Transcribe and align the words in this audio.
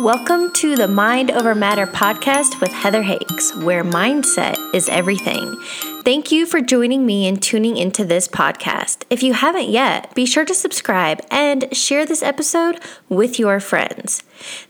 Welcome 0.00 0.50
to 0.54 0.76
the 0.76 0.88
Mind 0.88 1.30
Over 1.30 1.54
Matter 1.54 1.86
podcast 1.86 2.58
with 2.58 2.72
Heather 2.72 3.02
Hakes, 3.02 3.54
where 3.56 3.84
mindset 3.84 4.56
is 4.74 4.88
everything. 4.88 5.54
Thank 6.06 6.32
you 6.32 6.46
for 6.46 6.62
joining 6.62 7.04
me 7.04 7.28
and 7.28 7.40
tuning 7.42 7.76
into 7.76 8.06
this 8.06 8.26
podcast. 8.26 9.04
If 9.10 9.22
you 9.22 9.34
haven't 9.34 9.68
yet, 9.68 10.14
be 10.14 10.24
sure 10.24 10.46
to 10.46 10.54
subscribe 10.54 11.20
and 11.30 11.76
share 11.76 12.06
this 12.06 12.22
episode 12.22 12.80
with 13.10 13.38
your 13.38 13.60
friends. 13.60 14.22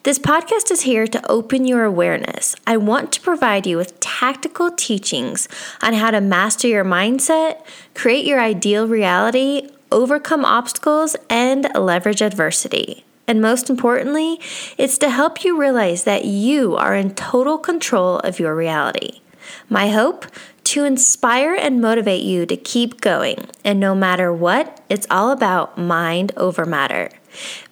This 0.02 0.18
podcast 0.18 0.72
is 0.72 0.80
here 0.80 1.06
to 1.06 1.30
open 1.30 1.64
your 1.64 1.84
awareness. 1.84 2.56
I 2.66 2.76
want 2.76 3.12
to 3.12 3.20
provide 3.20 3.68
you 3.68 3.76
with 3.76 4.00
tactical 4.00 4.72
teachings 4.72 5.46
on 5.80 5.92
how 5.92 6.10
to 6.10 6.20
master 6.20 6.66
your 6.66 6.84
mindset, 6.84 7.64
create 7.94 8.26
your 8.26 8.40
ideal 8.40 8.88
reality, 8.88 9.70
overcome 9.92 10.44
obstacles, 10.44 11.14
and 11.28 11.68
leverage 11.76 12.20
adversity. 12.20 13.04
And 13.30 13.40
most 13.40 13.70
importantly, 13.70 14.40
it's 14.76 14.98
to 14.98 15.08
help 15.08 15.44
you 15.44 15.56
realize 15.56 16.02
that 16.02 16.24
you 16.24 16.74
are 16.74 16.96
in 16.96 17.14
total 17.14 17.58
control 17.58 18.18
of 18.18 18.40
your 18.40 18.56
reality. 18.56 19.20
My 19.68 19.90
hope? 19.90 20.26
To 20.64 20.82
inspire 20.82 21.54
and 21.54 21.80
motivate 21.80 22.24
you 22.24 22.44
to 22.46 22.56
keep 22.56 23.00
going. 23.00 23.46
And 23.64 23.78
no 23.78 23.94
matter 23.94 24.32
what, 24.32 24.82
it's 24.88 25.06
all 25.12 25.30
about 25.30 25.78
mind 25.78 26.32
over 26.36 26.66
matter. 26.66 27.08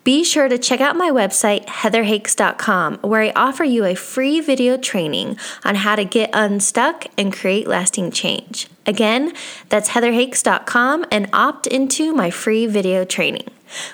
Be 0.04 0.22
sure 0.22 0.48
to 0.48 0.58
check 0.58 0.80
out 0.80 0.94
my 0.94 1.10
website, 1.10 1.66
heatherhakes.com, 1.66 2.98
where 2.98 3.22
I 3.22 3.32
offer 3.34 3.64
you 3.64 3.84
a 3.84 3.96
free 3.96 4.40
video 4.40 4.76
training 4.76 5.38
on 5.64 5.74
how 5.74 5.96
to 5.96 6.04
get 6.04 6.30
unstuck 6.32 7.06
and 7.18 7.32
create 7.32 7.66
lasting 7.66 8.12
change. 8.12 8.68
Again, 8.86 9.32
that's 9.70 9.90
heatherhakes.com 9.90 11.06
and 11.10 11.28
opt 11.32 11.66
into 11.66 12.12
my 12.14 12.30
free 12.30 12.66
video 12.66 13.04
training. 13.04 13.48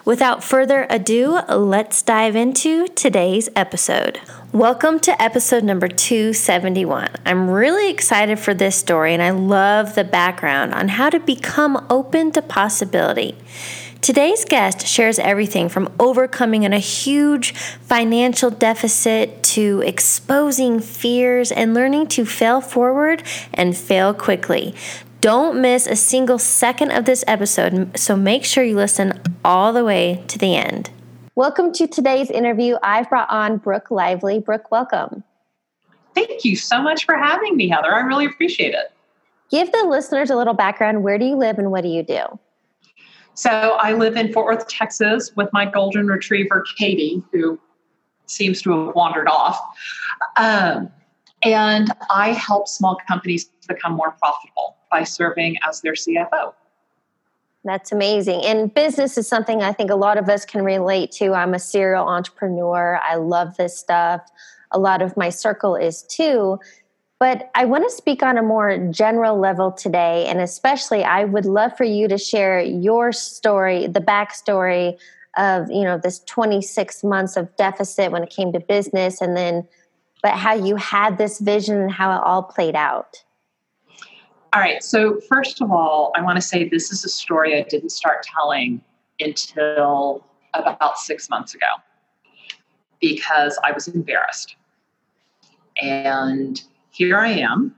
Without 0.05 0.45
further 0.45 0.87
ado, 0.89 1.41
let's 1.49 2.03
dive 2.03 2.37
into 2.37 2.89
today's 2.89 3.49
episode. 3.57 4.21
Welcome 4.53 5.01
to 5.01 5.21
episode 5.21 5.65
number 5.65 5.89
271. 5.89 7.09
I'm 7.27 7.51
really 7.51 7.91
excited 7.91 8.39
for 8.39 8.55
this 8.55 8.77
story 8.77 9.15
and 9.15 9.23
I 9.23 9.31
love 9.31 9.95
the 9.95 10.05
background 10.05 10.75
on 10.75 10.89
how 10.89 11.11
to 11.11 11.19
become 11.19 11.87
open 11.91 12.31
to 12.33 12.43
possibility. 12.43 13.37
Today's 14.01 14.45
guest 14.45 14.87
shares 14.87 15.19
everything 15.19 15.71
from 15.71 15.91
overcoming 15.99 16.67
a 16.67 16.79
huge 16.79 17.53
financial 17.55 18.51
deficit 18.51 19.43
to 19.43 19.83
exposing 19.85 20.81
fears 20.81 21.51
and 21.51 21.73
learning 21.73 22.09
to 22.09 22.27
fail 22.27 22.61
forward 22.61 23.23
and 23.55 23.75
fail 23.75 24.13
quickly. 24.13 24.75
Don't 25.25 25.59
miss 25.59 25.87
a 25.87 25.97
single 25.97 26.39
second 26.39 26.91
of 26.91 27.07
this 27.07 27.25
episode, 27.27 27.99
so 27.99 28.15
make 28.15 28.45
sure 28.45 28.63
you 28.63 28.77
listen 28.77 29.19
all 29.43 29.73
the 29.73 29.83
way 29.83 30.23
to 30.29 30.39
the 30.39 30.55
end. 30.55 30.91
Welcome 31.35 31.73
to 31.73 31.87
today's 31.87 32.31
interview. 32.31 32.77
I've 32.83 33.09
brought 33.09 33.31
on 33.31 33.57
Brooke 33.57 33.91
Lively. 33.91 34.39
Brooke, 34.39 34.71
welcome. 34.71 35.25
Thank 36.15 36.45
you 36.45 36.57
so 36.57 36.83
much 36.83 37.07
for 37.07 37.17
having 37.17 37.57
me, 37.57 37.71
Heather. 37.71 37.95
I 37.95 38.01
really 38.01 38.27
appreciate 38.27 38.75
it. 38.75 38.93
Give 39.51 39.73
the 39.73 39.85
listeners 39.85 40.29
a 40.29 40.37
little 40.37 40.53
background. 40.53 41.03
Where 41.03 41.17
do 41.17 41.25
you 41.25 41.37
live 41.37 41.59
and 41.59 41.71
what 41.71 41.85
do 41.85 41.89
you 41.89 42.03
do? 42.03 42.21
So, 43.33 43.79
I 43.81 43.95
live 43.95 44.17
in 44.17 44.31
Fort 44.31 44.45
Worth, 44.45 44.69
Texas, 44.69 45.35
with 45.37 45.49
my 45.55 45.65
golden 45.65 46.07
retriever, 46.07 46.67
Katie, 46.77 47.23
who 47.33 47.59
seems 48.27 48.61
to 48.61 48.89
have 48.89 48.95
wandered 48.95 49.29
off. 49.29 49.59
Um, 50.37 50.93
and 51.43 51.91
I 52.11 52.33
help 52.33 52.69
small 52.69 52.99
companies 53.09 53.47
become 53.67 53.95
more 53.95 54.11
profitable 54.21 54.77
by 54.91 55.05
serving 55.05 55.57
as 55.67 55.81
their 55.81 55.95
CFO. 55.95 56.55
That's 57.65 57.93
amazing. 57.93 58.45
And 58.45 58.73
business 58.73 59.17
is 59.17 59.27
something 59.27 59.63
I 59.63 59.73
think 59.73 59.91
a 59.91 59.97
lot 59.97 60.19
of 60.19 60.29
us 60.29 60.45
can 60.45 60.63
relate 60.65 61.11
to. 61.13 61.33
I'm 61.33 61.55
a 61.55 61.59
serial 61.59 62.07
entrepreneur. 62.07 63.01
I 63.03 63.17
love 63.17 63.57
this 63.57 63.79
stuff. 63.79 64.21
A 64.71 64.79
lot 64.79 65.01
of 65.01 65.17
my 65.17 65.31
circle 65.31 65.75
is 65.75 66.03
too. 66.03 66.59
But 67.19 67.51
I 67.55 67.65
want 67.65 67.85
to 67.85 67.91
speak 67.91 68.23
on 68.23 68.37
a 68.37 68.43
more 68.43 68.77
general 68.91 69.39
level 69.39 69.73
today. 69.73 70.27
And 70.27 70.41
especially, 70.41 71.05
I 71.05 71.25
would 71.25 71.47
love 71.47 71.75
for 71.75 71.85
you 71.85 72.07
to 72.09 72.19
share 72.19 72.61
your 72.61 73.13
story, 73.13 73.87
the 73.87 74.01
backstory 74.01 74.99
of, 75.39 75.71
you 75.71 75.85
know, 75.85 75.97
this 75.97 76.19
26 76.21 77.03
months 77.03 77.37
of 77.37 77.57
deficit 77.57 78.13
when 78.13 78.23
it 78.23 78.31
came 78.31 78.53
to 78.53 78.61
business 78.61 79.23
and 79.23 79.35
then, 79.35 79.67
but 80.23 80.33
how 80.33 80.55
you 80.55 80.77
had 80.77 81.17
this 81.17 81.39
vision 81.39 81.81
and 81.81 81.91
how 81.91 82.15
it 82.15 82.23
all 82.23 82.43
played 82.43 82.77
out. 82.77 83.25
All 84.55 84.61
right. 84.61 84.85
So, 84.85 85.21
first 85.29 85.61
of 85.61 85.73
all, 85.73 86.13
I 86.17 86.23
want 86.23 86.37
to 86.37 86.43
say 86.43 86.69
this 86.69 86.93
is 86.93 87.05
a 87.05 87.09
story 87.09 87.59
I 87.59 87.63
didn't 87.63 87.91
start 87.91 88.23
telling 88.23 88.81
until 89.19 90.25
about 90.55 90.97
six 90.99 91.29
months 91.29 91.57
ago 91.57 91.67
because 93.01 93.59
I 93.65 93.73
was 93.73 93.89
embarrassed. 93.89 94.55
And 95.83 96.63
here 96.91 97.19
I 97.19 97.31
am. 97.31 97.75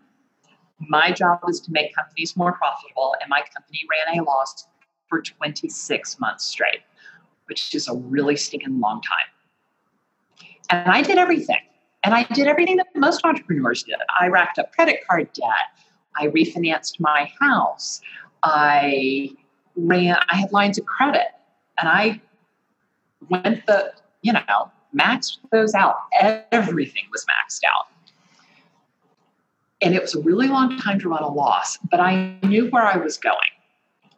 My 0.78 1.12
job 1.12 1.40
was 1.44 1.60
to 1.60 1.72
make 1.72 1.94
companies 1.94 2.36
more 2.36 2.52
profitable, 2.52 3.14
and 3.22 3.30
my 3.30 3.42
company 3.54 3.80
ran 3.90 4.18
a 4.18 4.22
loss 4.22 4.66
for 5.08 5.22
26 5.22 6.20
months 6.20 6.44
straight, 6.44 6.80
which 7.46 7.74
is 7.74 7.88
a 7.88 7.94
really 7.94 8.36
stinking 8.36 8.80
long 8.80 9.00
time. 9.00 10.46
And 10.68 10.92
I 10.92 11.00
did 11.00 11.16
everything. 11.16 11.56
And 12.04 12.14
I 12.14 12.24
did 12.24 12.46
everything 12.46 12.76
that 12.76 12.88
most 12.94 13.24
entrepreneurs 13.24 13.82
did. 13.82 13.96
I 14.20 14.28
racked 14.28 14.58
up 14.58 14.72
credit 14.72 15.00
card 15.08 15.32
debt. 15.32 15.85
I 16.16 16.28
refinanced 16.28 17.00
my 17.00 17.30
house. 17.40 18.00
I 18.42 19.30
ran, 19.76 20.16
I 20.28 20.36
had 20.36 20.52
lines 20.52 20.78
of 20.78 20.86
credit 20.86 21.28
and 21.78 21.88
I 21.88 22.20
went 23.28 23.66
the, 23.66 23.92
you 24.22 24.32
know, 24.32 24.70
maxed 24.94 25.38
those 25.52 25.74
out. 25.74 25.96
Everything 26.52 27.04
was 27.12 27.24
maxed 27.24 27.60
out. 27.68 27.86
And 29.82 29.94
it 29.94 30.00
was 30.00 30.14
a 30.14 30.20
really 30.20 30.48
long 30.48 30.78
time 30.78 30.98
to 31.00 31.08
run 31.08 31.22
a 31.22 31.28
loss, 31.28 31.76
but 31.90 32.00
I 32.00 32.36
knew 32.42 32.68
where 32.70 32.84
I 32.84 32.96
was 32.96 33.18
going. 33.18 33.36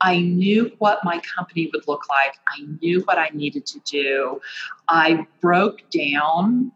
I 0.01 0.21
knew 0.21 0.71
what 0.79 1.05
my 1.05 1.21
company 1.37 1.69
would 1.75 1.89
look 1.89 2.09
like. 2.09 2.35
I 2.47 2.65
knew 2.81 3.01
what 3.03 3.19
I 3.19 3.31
needed 3.35 3.67
to 3.67 3.81
do. 3.81 4.41
I 4.87 5.27
broke 5.41 5.81
down 5.91 6.71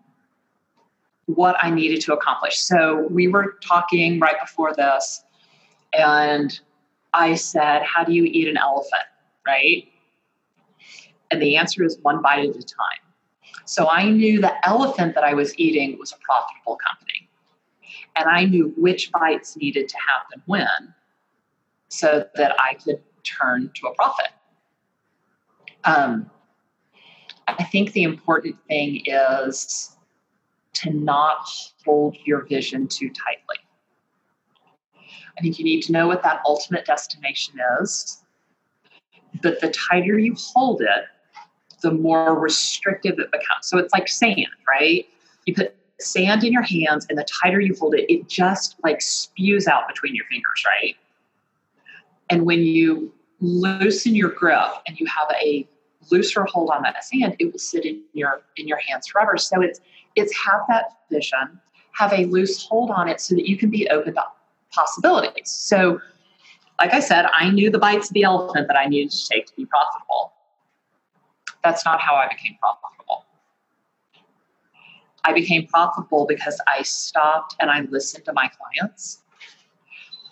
what 1.27 1.57
I 1.63 1.71
needed 1.71 2.01
to 2.03 2.15
accomplish. 2.15 2.59
So 2.59 3.07
we 3.11 3.29
were 3.29 3.57
talking 3.63 4.19
right 4.21 4.41
before 4.41 4.75
this, 4.75 5.25
and 5.93 6.59
I 7.13 7.35
said, 7.35 7.83
How 7.83 8.05
do 8.05 8.13
you 8.13 8.25
eat 8.25 8.49
an 8.49 8.57
elephant? 8.57 9.03
Right? 9.47 9.89
And 11.31 11.41
the 11.41 11.57
answer 11.57 11.83
is 11.83 11.99
one 12.03 12.21
bite 12.21 12.49
at 12.49 12.57
a 12.57 12.63
time. 12.63 13.03
So 13.65 13.89
I 13.89 14.11
knew 14.11 14.41
the 14.41 14.55
elephant 14.67 15.15
that 15.15 15.25
I 15.25 15.35
was 15.35 15.59
eating 15.59 15.99
was 15.99 16.13
a 16.13 16.17
profitable 16.19 16.77
company. 16.77 17.29
And 18.17 18.29
I 18.29 18.45
knew 18.45 18.75
which 18.77 19.11
bites 19.13 19.57
needed 19.57 19.89
to 19.89 19.97
happen 19.97 20.43
when 20.47 20.95
so 21.89 22.27
that 22.35 22.55
I 22.59 22.75
could 22.75 23.01
turn 23.23 23.71
to 23.75 23.87
a 23.87 23.95
profit. 23.95 24.29
Um, 25.85 26.31
I 27.49 27.65
think 27.65 27.93
the 27.93 28.03
important 28.03 28.57
thing 28.69 29.03
is 29.07 29.97
to 30.75 30.91
not 30.91 31.49
hold 31.85 32.17
your 32.25 32.45
vision 32.47 32.89
too 32.89 33.09
tightly. 33.09 33.57
I 35.39 35.41
think 35.41 35.59
you 35.59 35.65
need 35.65 35.83
to 35.83 35.93
know 35.93 36.07
what 36.07 36.23
that 36.23 36.41
ultimate 36.47 36.85
destination 36.85 37.55
is. 37.81 38.23
But 39.43 39.61
the 39.61 39.71
tighter 39.71 40.19
you 40.19 40.35
hold 40.39 40.83
it, 40.83 41.05
the 41.81 41.91
more 41.91 42.39
restrictive 42.39 43.19
it 43.19 43.33
becomes. 43.33 43.63
So 43.63 43.79
it's 43.79 43.93
like 43.93 44.09
sand, 44.09 44.47
right? 44.69 45.07
You 45.47 45.55
put 45.55 45.75
sand 46.01 46.45
in 46.45 46.53
your 46.53 46.63
hands, 46.63 47.07
and 47.09 47.19
the 47.19 47.27
tighter 47.43 47.61
you 47.61 47.75
hold 47.79 47.95
it, 47.95 48.11
it 48.13 48.29
just 48.29 48.77
like 48.85 49.01
spews 49.01 49.67
out 49.67 49.89
between 49.89 50.15
your 50.15 50.25
fingers, 50.27 50.65
right? 50.67 50.97
And 52.31 52.45
when 52.47 52.61
you 52.61 53.13
loosen 53.41 54.15
your 54.15 54.31
grip 54.31 54.69
and 54.87 54.99
you 54.99 55.07
have 55.07 55.29
a 55.43 55.67
looser 56.11 56.45
hold 56.45 56.71
on 56.71 56.83
that 56.83 57.05
sand, 57.05 57.37
it 57.39 57.53
will 57.53 57.59
sit 57.59 57.85
in 57.85 58.03
your 58.13 58.43
in 58.57 58.67
your 58.69 58.79
hands 58.79 59.07
forever. 59.07 59.37
So 59.37 59.61
it's 59.61 59.81
it's 60.17 60.37
have 60.37 60.61
that 60.69 60.99
vision, 61.11 61.61
have 61.93 62.13
a 62.13 62.27
loose 62.27 62.65
hold 62.67 62.91
on 62.91 63.09
it 63.09 63.21
so 63.21 63.35
that 63.35 63.49
you 63.49 63.57
can 63.57 63.71
be 63.71 63.89
open 63.89 64.15
to 64.15 64.25
possibilities. 64.73 65.51
So, 65.51 66.01
like 66.81 66.93
I 66.93 67.01
said, 67.01 67.27
I 67.33 67.51
knew 67.51 67.71
the 67.71 67.79
bites 67.79 68.09
of 68.09 68.15
the 68.15 68.25
elephant 68.25 68.67
that 68.69 68.77
I 68.77 68.87
needed 68.87 69.11
to 69.13 69.29
take 69.29 69.47
to 69.47 69.53
be 69.55 69.67
profitable. 69.67 70.33
That's 71.63 71.85
not 71.85 72.01
how 72.01 72.17
I 72.17 72.29
became 72.29 72.57
profitable. 72.61 73.25
I 75.25 75.33
became 75.33 75.67
profitable 75.69 76.27
because 76.27 76.61
I 76.67 76.83
stopped 76.83 77.55
and 77.61 77.71
I 77.71 77.83
listened 77.83 78.25
to 78.25 78.33
my 78.33 78.49
clients. 78.49 79.23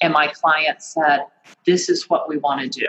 And 0.01 0.13
my 0.13 0.29
clients 0.29 0.95
said, 0.95 1.21
This 1.65 1.89
is 1.89 2.09
what 2.09 2.29
we 2.29 2.39
want 2.39 2.61
to 2.61 2.81
do. 2.81 2.89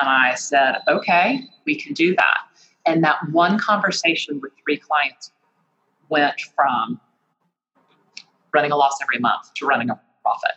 And 0.00 0.08
I 0.08 0.34
said, 0.34 0.76
Okay, 0.88 1.48
we 1.66 1.76
can 1.76 1.92
do 1.94 2.14
that. 2.16 2.38
And 2.86 3.02
that 3.04 3.18
one 3.30 3.58
conversation 3.58 4.40
with 4.40 4.52
three 4.64 4.76
clients 4.76 5.32
went 6.08 6.40
from 6.54 7.00
running 8.52 8.72
a 8.72 8.76
loss 8.76 8.98
every 9.02 9.18
month 9.18 9.52
to 9.54 9.66
running 9.66 9.90
a 9.90 10.00
profit. 10.22 10.52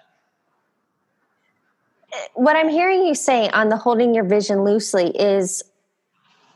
What 2.33 2.55
I'm 2.55 2.69
hearing 2.69 3.05
you 3.05 3.15
say 3.15 3.49
on 3.49 3.69
the 3.69 3.77
holding 3.77 4.13
your 4.13 4.23
vision 4.23 4.63
loosely 4.63 5.09
is 5.09 5.63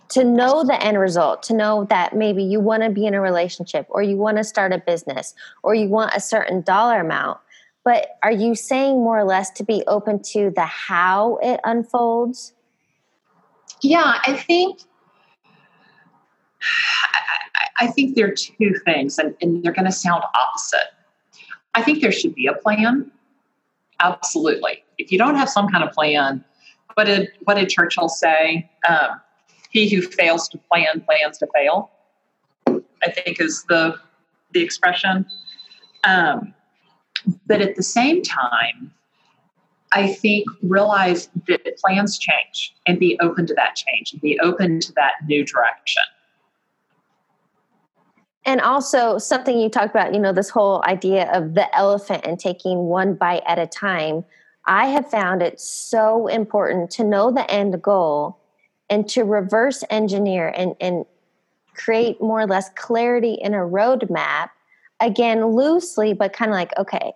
to 0.10 0.24
know 0.24 0.64
the 0.64 0.82
end 0.84 1.00
result, 1.00 1.44
to 1.44 1.54
know 1.54 1.86
that 1.86 2.16
maybe 2.16 2.44
you 2.44 2.60
want 2.60 2.84
to 2.84 2.90
be 2.90 3.06
in 3.06 3.14
a 3.14 3.22
relationship 3.22 3.86
or 3.90 4.02
you 4.02 4.18
want 4.18 4.38
to 4.38 4.44
start 4.44 4.74
a 4.74 4.80
business 4.80 5.36
or 5.64 5.76
you 5.76 5.88
want 5.88 6.14
a 6.16 6.20
certain 6.20 6.62
dollar 6.62 7.02
amount. 7.02 7.40
But 7.84 8.18
are 8.24 8.32
you 8.32 8.56
saying 8.56 8.96
more 8.96 9.20
or 9.20 9.24
less 9.24 9.52
to 9.52 9.64
be 9.64 9.84
open 9.88 10.22
to 10.34 10.52
the 10.56 10.66
how 10.66 11.38
it 11.42 11.60
unfolds? 11.64 12.54
Yeah, 13.82 14.20
I 14.26 14.34
think 14.34 14.82
I, 17.56 17.68
I 17.82 17.88
think 17.88 18.16
there 18.16 18.28
are 18.28 18.36
two 18.36 18.76
things, 18.86 19.18
and, 19.18 19.36
and 19.42 19.64
they're 19.64 19.74
going 19.74 19.86
to 19.86 19.92
sound 19.92 20.24
opposite. 20.34 20.94
I 21.74 21.82
think 21.82 22.02
there 22.02 22.12
should 22.12 22.36
be 22.36 22.48
a 22.48 22.54
plan. 22.54 23.12
Absolutely. 24.00 24.84
If 24.98 25.12
you 25.12 25.18
don't 25.18 25.36
have 25.36 25.50
some 25.50 25.68
kind 25.70 25.84
of 25.84 25.92
plan, 25.94 26.44
what 26.96 27.06
did 27.06 27.30
what 27.44 27.56
did 27.56 27.70
Churchill 27.70 28.10
say? 28.10 28.70
Um, 28.88 29.22
he 29.70 29.90
who 29.90 30.02
fails 30.02 30.50
to 30.50 30.58
plan 30.58 31.02
plans 31.02 31.38
to 31.40 31.48
fail. 31.54 31.92
I 32.68 33.12
think 33.12 33.40
is 33.40 33.64
the 33.70 33.96
the 34.52 34.62
expression. 34.62 35.26
Um, 36.04 36.54
but 37.46 37.62
at 37.62 37.76
the 37.76 37.84
same 37.84 38.22
time, 38.22 38.92
I 39.92 40.14
think 40.14 40.48
realize 40.62 41.30
that 41.48 41.78
plans 41.78 42.20
change 42.20 42.76
and 42.86 43.00
be 43.00 43.18
open 43.22 43.48
to 43.48 43.54
that 43.56 43.76
change 43.76 44.14
and 44.14 44.22
be 44.22 44.40
open 44.40 44.80
to 44.82 44.94
that 44.94 45.14
new 45.28 45.44
direction. 45.44 46.04
And 48.46 48.62
also 48.62 49.18
something 49.18 49.60
you 49.60 49.70
talked 49.70 49.92
about, 49.92 50.14
you 50.14 50.20
know, 50.20 50.34
this 50.34 50.50
whole 50.50 50.84
idea 50.86 51.32
of 51.32 51.56
the 51.56 51.76
elephant 51.76 52.26
and 52.26 52.40
taking 52.40 52.86
one 52.86 53.16
bite 53.16 53.44
at 53.46 53.60
a 53.60 53.68
time. 53.68 54.24
I 54.66 54.88
have 54.88 55.10
found 55.10 55.42
it 55.42 55.60
so 55.60 56.28
important 56.28 56.92
to 56.92 57.04
know 57.04 57.32
the 57.32 57.50
end 57.50 57.82
goal 57.82 58.40
and 58.90 59.08
to 59.10 59.24
reverse 59.24 59.84
engineer 59.90 60.54
and, 60.56 60.76
and 60.80 61.06
create 61.76 62.22
more 62.22 62.42
or 62.42 62.48
less 62.48 62.70
clarity 62.76 63.34
in 63.34 63.54
a 63.54 63.58
roadmap 63.58 64.50
again 65.00 65.46
loosely 65.46 66.14
but 66.14 66.34
kind 66.34 66.52
of 66.52 66.56
like 66.56 66.78
okay 66.78 67.14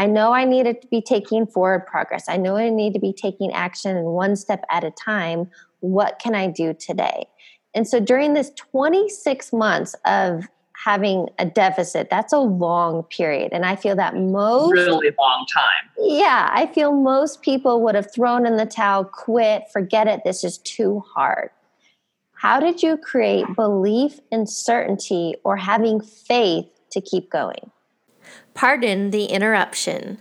i 0.00 0.06
know 0.06 0.32
i 0.32 0.44
need 0.44 0.64
to 0.64 0.74
be 0.90 1.02
taking 1.02 1.46
forward 1.46 1.86
progress. 1.86 2.24
I 2.28 2.38
know 2.38 2.56
i 2.56 2.70
need 2.70 2.94
to 2.94 3.00
be 3.00 3.12
taking 3.12 3.52
action 3.52 3.96
and 3.96 4.06
one 4.06 4.34
step 4.34 4.64
at 4.70 4.82
a 4.82 4.90
time. 4.90 5.50
What 5.80 6.18
can 6.18 6.34
i 6.34 6.46
do 6.48 6.74
today? 6.74 7.26
And 7.74 7.86
so 7.86 8.00
during 8.00 8.34
this 8.34 8.50
26 8.56 9.52
months 9.52 9.94
of 10.04 10.48
having 10.84 11.28
a 11.38 11.44
deficit 11.44 12.08
that's 12.08 12.32
a 12.32 12.38
long 12.38 13.02
period. 13.04 13.50
And 13.52 13.66
i 13.66 13.76
feel 13.76 13.94
that 13.96 14.16
most 14.16 14.72
really 14.72 15.10
long 15.18 15.46
time. 15.52 15.84
Yeah 15.98 16.48
i 16.50 16.66
feel 16.66 16.92
most 16.92 17.42
people 17.42 17.82
would 17.82 17.94
have 17.94 18.12
thrown 18.12 18.46
in 18.46 18.56
the 18.56 18.66
towel 18.66 19.04
quit 19.04 19.64
forget 19.70 20.08
it. 20.08 20.22
This 20.24 20.42
is 20.44 20.58
too 20.58 21.04
hard. 21.14 21.50
How 22.32 22.58
did 22.58 22.82
you 22.82 22.96
create 22.96 23.44
belief 23.54 24.18
and 24.32 24.48
certainty 24.48 25.34
or 25.44 25.58
having 25.58 26.00
faith 26.00 26.64
to 26.92 27.02
keep 27.02 27.30
going 27.30 27.70
pardon 28.54 29.10
the 29.10 29.26
interruption 29.26 30.20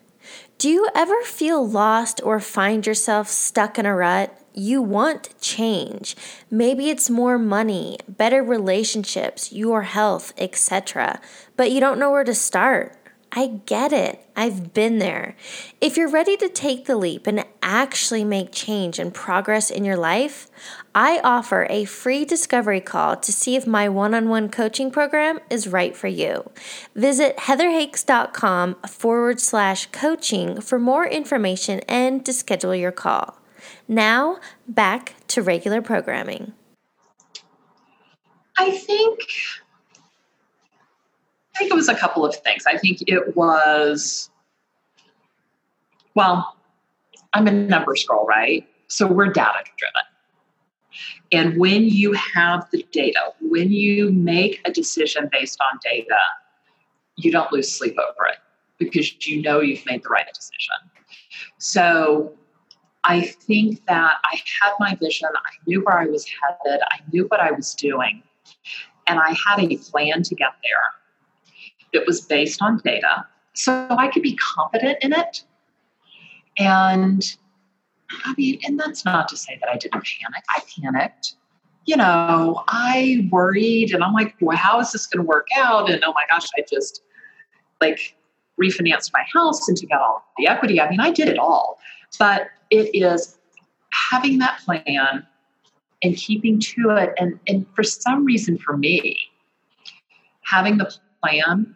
do 0.57 0.69
you 0.69 0.89
ever 0.93 1.21
feel 1.23 1.65
lost 1.65 2.19
or 2.23 2.39
find 2.39 2.85
yourself 2.85 3.27
stuck 3.27 3.79
in 3.79 3.85
a 3.85 3.95
rut 3.95 4.39
you 4.59 4.81
want 4.81 5.29
change. 5.39 6.15
Maybe 6.51 6.89
it's 6.89 7.09
more 7.09 7.37
money, 7.37 7.97
better 8.07 8.43
relationships, 8.43 9.51
your 9.53 9.83
health, 9.83 10.33
etc. 10.37 11.21
But 11.55 11.71
you 11.71 11.79
don't 11.79 11.99
know 11.99 12.11
where 12.11 12.23
to 12.23 12.35
start. 12.35 12.97
I 13.31 13.61
get 13.65 13.93
it. 13.93 14.25
I've 14.35 14.73
been 14.73 14.97
there. 14.97 15.35
If 15.79 15.97
you're 15.97 16.09
ready 16.09 16.35
to 16.37 16.49
take 16.49 16.85
the 16.85 16.95
leap 16.95 17.27
and 17.27 17.45
actually 17.61 18.23
make 18.23 18.51
change 18.51 18.97
and 18.97 19.13
progress 19.13 19.69
in 19.69 19.85
your 19.85 19.97
life, 19.97 20.49
I 20.95 21.19
offer 21.23 21.67
a 21.69 21.85
free 21.85 22.25
discovery 22.25 22.81
call 22.81 23.17
to 23.17 23.31
see 23.31 23.55
if 23.55 23.67
my 23.67 23.87
one 23.87 24.15
on 24.15 24.29
one 24.29 24.49
coaching 24.49 24.89
program 24.89 25.39
is 25.49 25.67
right 25.67 25.95
for 25.95 26.07
you. 26.07 26.49
Visit 26.95 27.37
heatherhakes.com 27.37 28.75
forward 28.87 29.39
slash 29.39 29.85
coaching 29.87 30.59
for 30.59 30.79
more 30.79 31.05
information 31.05 31.81
and 31.81 32.25
to 32.25 32.33
schedule 32.33 32.73
your 32.73 32.91
call. 32.91 33.39
Now, 33.87 34.39
back 34.67 35.15
to 35.27 35.43
regular 35.43 35.81
programming. 35.81 36.53
I 38.57 38.71
think 38.71 39.19
think 41.59 41.71
it 41.71 41.75
was 41.75 41.89
a 41.89 41.95
couple 41.95 42.25
of 42.25 42.35
things. 42.37 42.63
I 42.65 42.77
think 42.77 43.03
it 43.07 43.35
was 43.35 44.31
well, 46.15 46.57
I'm 47.33 47.47
a 47.47 47.51
numbers 47.51 48.03
girl, 48.05 48.25
right? 48.25 48.67
So 48.87 49.05
we're 49.05 49.27
data 49.27 49.59
driven. 49.77 50.01
And 51.31 51.59
when 51.59 51.83
you 51.83 52.13
have 52.13 52.67
the 52.71 52.85
data, 52.91 53.19
when 53.41 53.71
you 53.71 54.11
make 54.11 54.59
a 54.65 54.71
decision 54.71 55.29
based 55.31 55.59
on 55.71 55.79
data, 55.83 56.17
you 57.15 57.31
don't 57.31 57.51
lose 57.53 57.71
sleep 57.71 57.95
over 57.99 58.27
it 58.27 58.39
because 58.79 59.27
you 59.27 59.41
know 59.41 59.59
you've 59.59 59.85
made 59.85 60.03
the 60.03 60.09
right 60.09 60.25
decision. 60.33 60.75
So 61.59 62.33
I 63.03 63.21
think 63.21 63.85
that 63.85 64.15
I 64.23 64.41
had 64.61 64.73
my 64.79 64.95
vision, 64.95 65.29
I 65.33 65.51
knew 65.67 65.81
where 65.81 65.99
I 65.99 66.07
was 66.07 66.25
headed, 66.25 66.81
I 66.91 66.99
knew 67.11 67.25
what 67.25 67.39
I 67.39 67.51
was 67.51 67.75
doing, 67.75 68.23
and 69.07 69.19
I 69.19 69.35
had 69.47 69.59
a 69.59 69.77
plan 69.77 70.23
to 70.23 70.35
get 70.35 70.53
there 70.63 70.81
that 71.93 72.05
was 72.05 72.21
based 72.21 72.61
on 72.61 72.77
data 72.83 73.25
so 73.59 73.87
I 73.89 74.07
could 74.07 74.23
be 74.23 74.35
confident 74.37 74.99
in 75.01 75.13
it. 75.13 75.43
And 76.57 77.23
I 78.25 78.33
mean, 78.37 78.59
and 78.63 78.79
that's 78.79 79.05
not 79.05 79.27
to 79.29 79.37
say 79.37 79.57
that 79.61 79.69
I 79.69 79.77
didn't 79.77 80.03
panic, 80.03 80.43
I 80.49 80.61
panicked. 80.81 81.35
You 81.85 81.97
know, 81.97 82.63
I 82.67 83.27
worried 83.31 83.93
and 83.93 84.03
I'm 84.03 84.13
like, 84.13 84.35
well, 84.39 84.55
how 84.55 84.79
is 84.79 84.91
this 84.91 85.07
going 85.07 85.23
to 85.23 85.27
work 85.27 85.47
out? 85.57 85.89
And 85.89 86.03
oh 86.05 86.13
my 86.13 86.23
gosh, 86.31 86.47
I 86.57 86.63
just 86.69 87.01
like 87.81 88.15
refinanced 88.61 89.11
my 89.13 89.25
house 89.33 89.67
and 89.67 89.77
took 89.77 89.91
out 89.91 90.01
all 90.01 90.25
the 90.37 90.47
equity. 90.47 90.79
I 90.79 90.89
mean, 90.89 90.99
I 90.99 91.11
did 91.11 91.27
it 91.27 91.39
all. 91.39 91.79
But 92.17 92.49
it 92.69 92.89
is 92.93 93.37
having 93.91 94.39
that 94.39 94.59
plan 94.59 95.25
and 96.03 96.15
keeping 96.15 96.59
to 96.59 96.91
it. 96.91 97.13
And, 97.19 97.39
and 97.47 97.65
for 97.75 97.83
some 97.83 98.23
reason, 98.23 98.57
for 98.57 98.77
me, 98.77 99.19
having 100.43 100.77
the 100.77 100.93
plan 101.21 101.75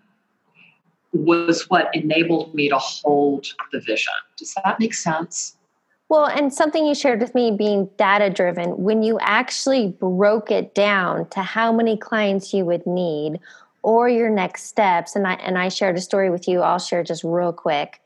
was 1.13 1.69
what 1.69 1.95
enabled 1.95 2.54
me 2.54 2.69
to 2.69 2.77
hold 2.77 3.48
the 3.71 3.80
vision. 3.80 4.13
Does 4.38 4.54
that 4.63 4.80
make 4.80 4.94
sense? 4.94 5.57
Well, 6.10 6.25
and 6.25 6.54
something 6.54 6.86
you 6.86 6.94
shared 6.94 7.21
with 7.21 7.33
me 7.33 7.51
being 7.51 7.89
data 7.98 8.30
driven, 8.30 8.83
when 8.83 9.04
you 9.04 9.18
actually 9.21 9.88
broke 10.00 10.51
it 10.51 10.75
down 10.75 11.27
to 11.30 11.42
how 11.42 11.71
many 11.71 11.98
clients 11.98 12.54
you 12.54 12.65
would 12.65 12.86
need 12.86 13.40
or 13.81 14.07
your 14.09 14.30
next 14.30 14.66
steps, 14.66 15.16
and 15.16 15.28
I 15.28 15.33
and 15.33 15.57
I 15.57 15.69
shared 15.69 15.97
a 15.97 16.02
story 16.02 16.30
with 16.30 16.47
you, 16.47 16.61
I'll 16.61 16.80
share 16.80 17.04
just 17.04 17.23
real 17.23 17.52
quick 17.52 17.99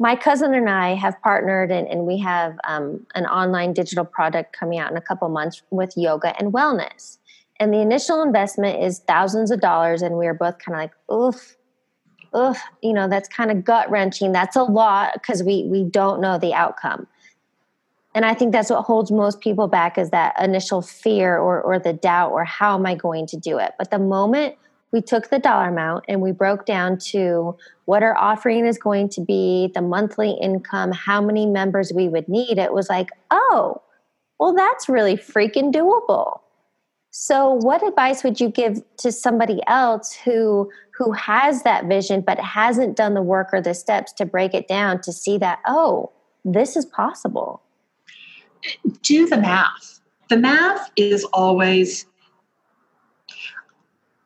my 0.00 0.16
cousin 0.16 0.54
and 0.54 0.70
I 0.70 0.94
have 0.94 1.20
partnered 1.20 1.70
and, 1.70 1.86
and 1.86 2.06
we 2.06 2.16
have 2.20 2.58
um, 2.66 3.06
an 3.14 3.26
online 3.26 3.74
digital 3.74 4.04
product 4.04 4.56
coming 4.58 4.78
out 4.78 4.90
in 4.90 4.96
a 4.96 5.00
couple 5.00 5.28
months 5.28 5.62
with 5.68 5.92
yoga 5.94 6.34
and 6.38 6.54
wellness. 6.54 7.18
And 7.60 7.70
the 7.70 7.80
initial 7.80 8.22
investment 8.22 8.82
is 8.82 9.00
thousands 9.00 9.50
of 9.50 9.60
dollars, 9.60 10.00
and 10.00 10.16
we 10.16 10.26
are 10.26 10.32
both 10.32 10.58
kind 10.58 10.74
of 10.74 10.80
like, 10.80 10.92
oof, 11.14 11.58
oof, 12.36 12.58
you 12.82 12.92
know, 12.92 13.08
that's 13.08 13.28
kind 13.28 13.50
of 13.50 13.64
gut 13.64 13.90
wrenching. 13.90 14.32
That's 14.32 14.56
a 14.56 14.62
lot 14.62 15.14
because 15.14 15.42
we 15.42 15.64
we 15.64 15.84
don't 15.84 16.20
know 16.20 16.38
the 16.38 16.54
outcome. 16.54 17.06
And 18.14 18.24
I 18.24 18.34
think 18.34 18.52
that's 18.52 18.70
what 18.70 18.82
holds 18.82 19.12
most 19.12 19.40
people 19.40 19.68
back 19.68 19.96
is 19.96 20.10
that 20.10 20.34
initial 20.42 20.82
fear 20.82 21.38
or 21.38 21.60
or 21.60 21.78
the 21.78 21.92
doubt 21.92 22.32
or 22.32 22.44
how 22.44 22.76
am 22.76 22.86
I 22.86 22.94
going 22.94 23.26
to 23.28 23.36
do 23.36 23.58
it? 23.58 23.72
But 23.78 23.90
the 23.90 23.98
moment 23.98 24.56
we 24.92 25.00
took 25.00 25.30
the 25.30 25.38
dollar 25.38 25.68
amount 25.68 26.04
and 26.08 26.20
we 26.20 26.32
broke 26.32 26.66
down 26.66 26.98
to 26.98 27.56
what 27.84 28.02
our 28.02 28.16
offering 28.16 28.66
is 28.66 28.78
going 28.78 29.08
to 29.10 29.20
be, 29.20 29.70
the 29.74 29.82
monthly 29.82 30.32
income, 30.40 30.92
how 30.92 31.20
many 31.20 31.46
members 31.46 31.92
we 31.92 32.08
would 32.08 32.28
need. 32.28 32.58
It 32.58 32.72
was 32.72 32.88
like, 32.88 33.10
oh, 33.30 33.80
well, 34.38 34.54
that's 34.54 34.88
really 34.88 35.16
freaking 35.16 35.72
doable. 35.72 36.40
So, 37.22 37.52
what 37.52 37.86
advice 37.86 38.24
would 38.24 38.40
you 38.40 38.48
give 38.48 38.82
to 38.96 39.12
somebody 39.12 39.60
else 39.66 40.14
who 40.14 40.70
who 40.96 41.12
has 41.12 41.64
that 41.64 41.84
vision 41.84 42.22
but 42.22 42.40
hasn't 42.40 42.96
done 42.96 43.12
the 43.12 43.20
work 43.20 43.50
or 43.52 43.60
the 43.60 43.74
steps 43.74 44.10
to 44.14 44.24
break 44.24 44.54
it 44.54 44.66
down 44.66 45.02
to 45.02 45.12
see 45.12 45.36
that 45.36 45.58
oh, 45.66 46.12
this 46.46 46.76
is 46.76 46.86
possible? 46.86 47.60
Do 49.02 49.28
the 49.28 49.36
math. 49.36 50.00
The 50.30 50.38
math 50.38 50.90
is 50.96 51.24
always 51.34 52.06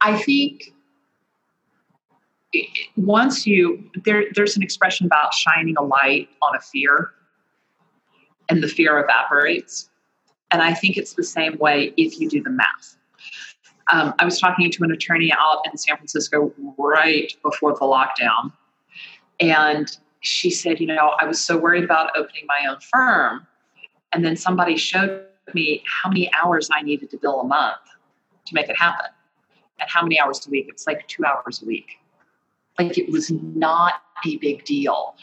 I 0.01 0.17
think 0.17 0.73
once 2.95 3.45
you 3.45 3.91
there, 4.05 4.27
there's 4.37 4.57
an 4.57 4.63
expression 4.63 5.05
about 5.05 5.35
shining 5.35 5.75
a 5.77 5.83
light 5.83 6.29
on 6.43 6.55
a 6.55 6.61
fear 6.61 7.11
and 8.49 8.63
the 8.63 8.69
fear 8.69 9.01
evaporates 9.01 9.91
and 10.55 10.63
i 10.63 10.73
think 10.73 10.97
it's 10.97 11.15
the 11.15 11.25
same 11.25 11.59
way 11.59 11.93
if 11.97 12.19
you 12.19 12.29
do 12.29 12.43
the 12.43 12.51
math 12.51 12.97
um, 13.93 14.15
i 14.19 14.25
was 14.25 14.39
talking 14.39 14.71
to 14.71 14.83
an 14.85 14.91
attorney 14.91 15.33
out 15.33 15.63
in 15.71 15.77
san 15.77 15.97
francisco 15.97 16.53
right 16.79 17.35
before 17.43 17.73
the 17.73 17.81
lockdown 17.81 18.53
and 19.41 19.99
she 20.21 20.51
said 20.51 20.81
you 20.81 20.87
know 20.87 21.15
i 21.21 21.25
was 21.25 21.39
so 21.39 21.59
worried 21.59 21.85
about 21.85 22.17
opening 22.17 22.47
my 22.47 22.71
own 22.71 22.79
firm 22.81 23.47
and 24.15 24.25
then 24.25 24.37
somebody 24.37 24.77
showed 24.77 25.27
me 25.53 25.83
how 25.87 26.09
many 26.09 26.31
hours 26.33 26.71
I 26.73 26.83
needed 26.83 27.11
to 27.11 27.19
bill 27.19 27.41
a 27.41 27.45
month 27.45 27.77
to 28.47 28.55
make 28.55 28.69
it 28.69 28.79
happen. 28.79 29.07
And 29.81 29.91
how 29.91 30.03
many 30.03 30.19
hours 30.21 30.47
a 30.47 30.51
week? 30.51 30.67
It's 30.69 30.87
like 30.87 31.07
two 31.09 31.25
hours 31.25 31.61
a 31.63 31.67
week. 31.67 31.99
Like 32.79 32.97
it 32.97 33.11
was 33.11 33.31
not 33.31 33.95
a 34.25 34.37
big 34.37 34.65
deal. 34.65 35.17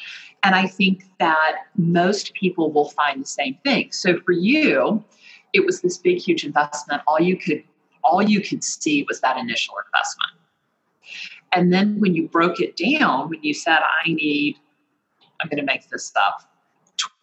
And 0.43 0.55
I 0.55 0.67
think 0.67 1.05
that 1.19 1.67
most 1.77 2.33
people 2.33 2.71
will 2.71 2.89
find 2.89 3.21
the 3.21 3.27
same 3.27 3.57
thing. 3.63 3.91
So 3.91 4.19
for 4.19 4.33
you, 4.33 5.03
it 5.53 5.65
was 5.65 5.81
this 5.81 5.98
big, 5.98 6.17
huge 6.17 6.46
investment. 6.46 7.01
All 7.08 7.20
you 7.20 7.38
could 7.38 7.63
all 8.03 8.22
you 8.22 8.41
could 8.41 8.63
see 8.63 9.05
was 9.08 9.22
that 9.22 9.38
initial 9.38 9.75
investment. 9.86 10.31
And 11.53 11.72
then 11.72 12.00
when 12.00 12.15
you 12.15 12.27
broke 12.27 12.60
it 12.60 12.75
down, 12.75 13.29
when 13.29 13.43
you 13.43 13.53
said, 13.53 13.79
I 13.79 14.12
need, 14.12 14.58
I'm 15.41 15.50
going 15.50 15.60
to 15.60 15.65
make 15.65 15.89
this 15.89 16.12
up, 16.15 16.50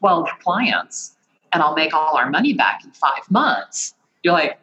12 0.00 0.28
clients 0.40 1.16
and 1.52 1.62
I'll 1.62 1.74
make 1.74 1.94
all 1.94 2.16
our 2.16 2.28
money 2.28 2.52
back 2.52 2.84
in 2.84 2.90
five 2.92 3.28
months, 3.30 3.94
you're 4.22 4.34
like, 4.34 4.58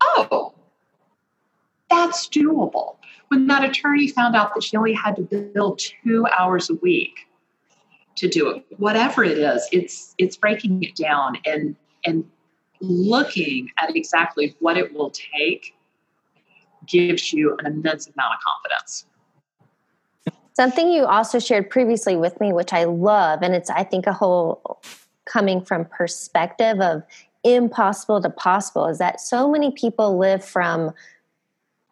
oh, 0.00 0.54
that's 1.90 2.28
doable. 2.28 2.96
When 3.28 3.46
that 3.46 3.64
attorney 3.64 4.08
found 4.08 4.34
out 4.34 4.54
that 4.54 4.62
she 4.62 4.76
only 4.76 4.94
had 4.94 5.16
to 5.16 5.22
bill 5.22 5.76
two 5.76 6.26
hours 6.36 6.70
a 6.70 6.74
week 6.74 7.28
to 8.16 8.28
do 8.28 8.50
it, 8.50 8.64
whatever 8.78 9.24
it 9.24 9.38
is, 9.38 9.66
it's 9.72 10.14
it's 10.18 10.36
breaking 10.36 10.82
it 10.82 10.94
down 10.96 11.38
and 11.46 11.76
and 12.04 12.24
looking 12.80 13.70
at 13.78 13.94
exactly 13.96 14.54
what 14.60 14.76
it 14.76 14.92
will 14.92 15.10
take 15.10 15.74
gives 16.86 17.32
you 17.32 17.56
an 17.58 17.66
immense 17.66 18.06
amount 18.06 18.34
of 18.34 18.40
confidence. 18.44 19.06
Something 20.54 20.90
you 20.90 21.04
also 21.04 21.38
shared 21.38 21.68
previously 21.68 22.16
with 22.16 22.40
me, 22.40 22.52
which 22.52 22.72
I 22.72 22.84
love, 22.84 23.42
and 23.42 23.54
it's, 23.54 23.70
I 23.70 23.82
think, 23.82 24.06
a 24.06 24.12
whole 24.12 24.80
coming 25.24 25.60
from 25.60 25.84
perspective 25.86 26.80
of 26.80 27.02
impossible 27.42 28.22
to 28.22 28.30
possible, 28.30 28.86
is 28.86 28.98
that 28.98 29.20
so 29.20 29.50
many 29.50 29.72
people 29.72 30.16
live 30.16 30.44
from 30.44 30.92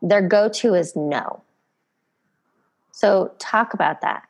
their 0.01 0.23
go 0.23 0.49
to 0.49 0.75
is 0.75 0.95
no. 0.95 1.43
So, 2.93 3.33
talk 3.39 3.75
about 3.75 4.01
that. 4.03 4.23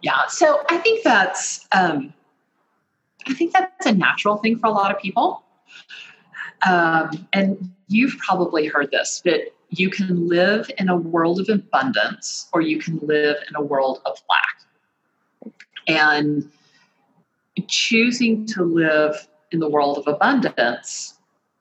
Yeah, 0.00 0.26
so 0.28 0.62
I 0.68 0.78
think 0.78 1.02
that's 1.02 1.66
um, 1.72 2.14
I 3.26 3.34
think 3.34 3.52
that's 3.52 3.86
a 3.86 3.92
natural 3.92 4.36
thing 4.38 4.58
for 4.58 4.66
a 4.66 4.70
lot 4.70 4.94
of 4.94 5.00
people. 5.00 5.44
Um, 6.66 7.26
and 7.32 7.72
you've 7.88 8.16
probably 8.18 8.66
heard 8.66 8.90
this, 8.90 9.20
but 9.24 9.40
you 9.70 9.90
can 9.90 10.28
live 10.28 10.70
in 10.78 10.88
a 10.88 10.96
world 10.96 11.40
of 11.40 11.48
abundance 11.48 12.48
or 12.52 12.60
you 12.60 12.78
can 12.78 12.98
live 13.02 13.36
in 13.48 13.56
a 13.56 13.62
world 13.62 14.00
of 14.06 14.18
lack. 14.28 15.54
And 15.88 16.50
choosing 17.68 18.46
to 18.46 18.62
live 18.62 19.28
in 19.50 19.60
the 19.60 19.68
world 19.68 19.98
of 19.98 20.06
abundance 20.06 21.18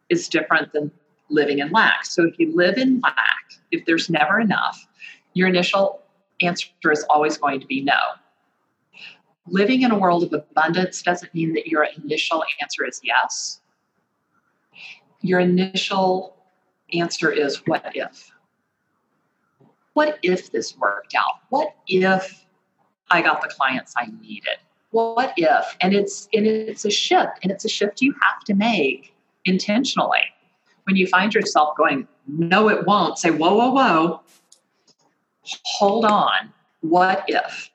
is 0.09 0.27
different 0.27 0.73
than 0.73 0.91
living 1.29 1.59
in 1.59 1.71
lack. 1.71 2.05
So 2.05 2.25
if 2.25 2.37
you 2.37 2.55
live 2.55 2.77
in 2.77 2.99
lack, 2.99 3.45
if 3.71 3.85
there's 3.85 4.09
never 4.09 4.39
enough, 4.39 4.85
your 5.33 5.47
initial 5.47 6.01
answer 6.41 6.67
is 6.91 7.05
always 7.09 7.37
going 7.37 7.59
to 7.59 7.65
be 7.65 7.81
no. 7.81 7.93
Living 9.51 9.81
in 9.81 9.91
a 9.91 9.97
world 9.97 10.23
of 10.23 10.31
abundance 10.31 11.01
doesn't 11.01 11.33
mean 11.33 11.53
that 11.53 11.67
your 11.67 11.85
initial 11.97 12.41
answer 12.61 12.85
is 12.85 13.01
yes. 13.03 13.59
Your 15.19 15.41
initial 15.41 16.37
answer 16.93 17.29
is 17.31 17.57
what 17.67 17.91
if? 17.93 18.31
What 19.93 20.19
if 20.23 20.51
this 20.53 20.77
worked 20.77 21.15
out? 21.15 21.41
What 21.49 21.75
if 21.85 22.45
I 23.09 23.21
got 23.21 23.41
the 23.41 23.49
clients 23.49 23.93
I 23.97 24.07
needed? 24.21 24.57
What 24.91 25.33
if? 25.35 25.75
And 25.81 25.93
it's 25.93 26.29
and 26.33 26.47
it's 26.47 26.85
a 26.85 26.89
shift, 26.89 27.39
and 27.43 27.51
it's 27.51 27.65
a 27.65 27.69
shift 27.69 28.01
you 28.01 28.15
have 28.21 28.45
to 28.45 28.53
make 28.53 29.13
intentionally. 29.43 30.23
When 30.85 30.95
you 30.95 31.07
find 31.07 31.33
yourself 31.33 31.75
going, 31.75 32.07
no, 32.25 32.69
it 32.69 32.85
won't, 32.87 33.17
say, 33.17 33.31
whoa, 33.31 33.53
whoa, 33.53 33.71
whoa, 33.71 34.21
hold 35.63 36.05
on. 36.05 36.53
What 36.79 37.25
if? 37.27 37.70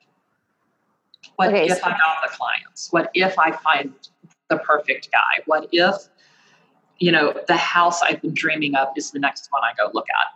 What 1.37 1.49
okay, 1.49 1.67
if 1.67 1.77
so- 1.77 1.85
I 1.85 1.91
got 1.91 2.17
the 2.23 2.29
clients? 2.29 2.91
What 2.91 3.09
if 3.13 3.39
I 3.39 3.51
find 3.51 3.93
the 4.49 4.57
perfect 4.57 5.11
guy? 5.11 5.43
What 5.45 5.69
if, 5.71 5.95
you 6.99 7.11
know, 7.11 7.33
the 7.47 7.55
house 7.55 8.01
I've 8.01 8.21
been 8.21 8.33
dreaming 8.33 8.75
of 8.75 8.89
is 8.97 9.11
the 9.11 9.19
next 9.19 9.47
one 9.51 9.61
I 9.63 9.73
go 9.77 9.89
look 9.93 10.07
at? 10.09 10.33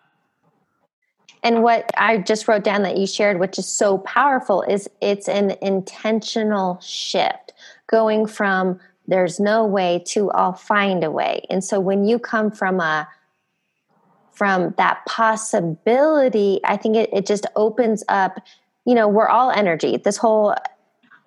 And 1.43 1.63
what 1.63 1.89
I 1.97 2.19
just 2.19 2.47
wrote 2.47 2.63
down 2.63 2.83
that 2.83 2.97
you 2.97 3.07
shared, 3.07 3.39
which 3.39 3.57
is 3.57 3.67
so 3.67 3.97
powerful, 3.99 4.61
is 4.61 4.87
it's 5.01 5.27
an 5.27 5.55
intentional 5.61 6.79
shift 6.81 7.53
going 7.87 8.27
from 8.27 8.79
there's 9.07 9.39
no 9.39 9.65
way 9.65 10.03
to 10.07 10.29
I'll 10.31 10.53
find 10.53 11.03
a 11.03 11.09
way. 11.09 11.45
And 11.49 11.63
so 11.63 11.79
when 11.79 12.05
you 12.05 12.19
come 12.19 12.51
from 12.51 12.79
a 12.79 13.07
from 14.31 14.75
that 14.77 15.03
possibility, 15.07 16.59
I 16.63 16.77
think 16.77 16.95
it, 16.95 17.09
it 17.11 17.25
just 17.25 17.47
opens 17.55 18.03
up, 18.07 18.39
you 18.85 18.93
know, 18.93 19.07
we're 19.07 19.27
all 19.27 19.51
energy. 19.51 19.97
This 19.97 20.17
whole 20.17 20.55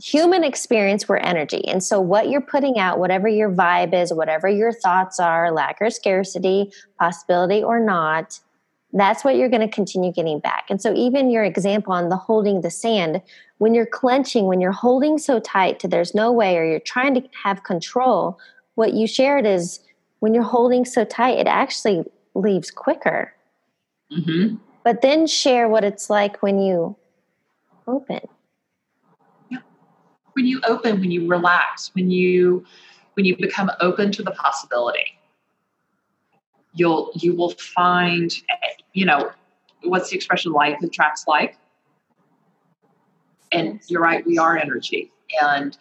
human 0.05 0.45
experience 0.45 1.09
we're 1.09 1.17
energy. 1.17 1.67
And 1.67 1.83
so 1.83 1.99
what 1.99 2.29
you're 2.29 2.43
putting 2.43 2.79
out 2.79 2.99
whatever 2.99 3.27
your 3.27 3.51
vibe 3.51 3.95
is 3.95 4.13
whatever 4.13 4.49
your 4.49 4.71
thoughts 4.71 5.19
are 5.19 5.51
lack 5.51 5.79
or 5.81 5.89
scarcity 5.89 6.71
possibility 6.99 7.63
or 7.63 7.81
not 7.81 8.39
that's 8.97 9.25
what 9.25 9.35
you're 9.35 9.49
going 9.49 9.61
to 9.61 9.75
continue 9.75 10.13
getting 10.13 10.39
back. 10.39 10.67
And 10.71 10.81
so 10.81 10.95
even 10.95 11.29
your 11.29 11.43
example 11.43 11.93
on 11.93 12.11
the 12.11 12.17
holding 12.17 12.61
the 12.61 12.71
sand 12.71 13.23
when 13.59 13.75
you're 13.75 13.87
clenching 13.87 14.45
when 14.47 14.61
you're 14.61 14.73
holding 14.73 15.19
so 15.19 15.41
tight 15.41 15.81
to 15.81 15.89
there's 15.89 16.15
no 16.15 16.31
way 16.31 16.57
or 16.57 16.65
you're 16.65 16.79
trying 16.79 17.15
to 17.15 17.23
have 17.43 17.65
control 17.65 18.39
what 18.77 18.93
you 18.93 19.09
shared 19.09 19.47
is 19.47 19.81
when 20.21 20.33
you're 20.33 20.45
holding 20.45 20.85
so 20.85 21.05
tight 21.05 21.39
it 21.39 21.49
actually 21.49 22.05
leaves 22.35 22.71
quicker. 22.71 23.33
Mm-hmm. 24.13 24.57
but 24.85 25.01
then 25.01 25.27
share 25.27 25.67
what 25.67 25.83
it's 25.83 26.09
like 26.11 26.43
when 26.43 26.61
you 26.61 26.95
open 27.89 28.21
when 30.35 30.47
you 30.47 30.61
open, 30.67 31.01
when 31.01 31.11
you 31.11 31.27
relax, 31.27 31.91
when 31.95 32.11
you 32.11 32.65
when 33.15 33.25
you 33.25 33.37
become 33.37 33.71
open 33.81 34.11
to 34.13 34.23
the 34.23 34.33
possibility, 34.33 35.19
you'll 36.75 37.11
you 37.15 37.35
will 37.35 37.51
find 37.51 38.33
you 38.93 39.07
know 39.07 39.31
what's 39.83 40.11
the 40.11 40.17
expression 40.17 40.53
like 40.53 40.81
attracts 40.83 41.25
like? 41.27 41.57
And 43.53 43.81
you're 43.89 44.03
right 44.03 44.27
we 44.27 44.39
are 44.39 44.57
energy. 44.57 45.13
And 45.41 45.77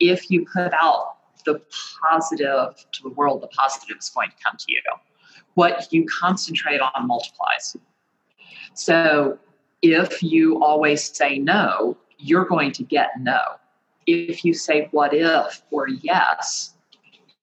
if 0.00 0.30
you 0.30 0.46
put 0.52 0.72
out 0.80 1.16
the 1.44 1.60
positive 2.02 2.74
to 2.92 3.02
the 3.02 3.10
world 3.10 3.42
the 3.42 3.48
positive 3.48 3.96
is 3.98 4.10
going 4.10 4.30
to 4.30 4.36
come 4.44 4.56
to 4.56 4.64
you. 4.68 4.80
What 5.54 5.92
you 5.92 6.06
concentrate 6.20 6.80
on 6.80 7.06
multiplies. 7.06 7.76
So 8.74 9.38
if 9.82 10.22
you 10.22 10.62
always 10.62 11.02
say 11.16 11.38
no 11.38 11.96
you're 12.18 12.44
going 12.44 12.72
to 12.72 12.82
get 12.82 13.10
no 13.20 13.38
if 14.08 14.42
you 14.44 14.54
say 14.54 14.88
what 14.90 15.12
if 15.12 15.62
or 15.70 15.88
yes, 15.88 16.74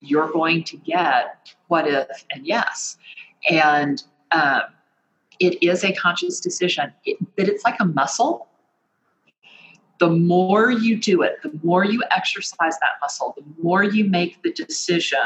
you're 0.02 0.32
going 0.32 0.64
to 0.64 0.78
get 0.78 1.54
what 1.68 1.88
if 1.88 2.26
and 2.32 2.46
yes. 2.46 2.98
And 3.50 4.04
um, 4.32 4.62
it 5.40 5.62
is 5.64 5.84
a 5.84 5.94
conscious 5.94 6.40
decision, 6.40 6.92
it, 7.06 7.18
but 7.36 7.48
it's 7.48 7.64
like 7.64 7.80
a 7.80 7.86
muscle. 7.86 8.48
The 10.00 10.10
more 10.10 10.72
you 10.72 10.98
do 10.98 11.22
it, 11.22 11.38
the 11.44 11.58
more 11.64 11.86
you 11.86 12.04
exercise 12.12 12.78
that 12.80 12.98
muscle, 13.00 13.34
the 13.38 13.46
more 13.62 13.84
you 13.84 14.06
make 14.10 14.42
the 14.42 14.52
decision 14.52 15.20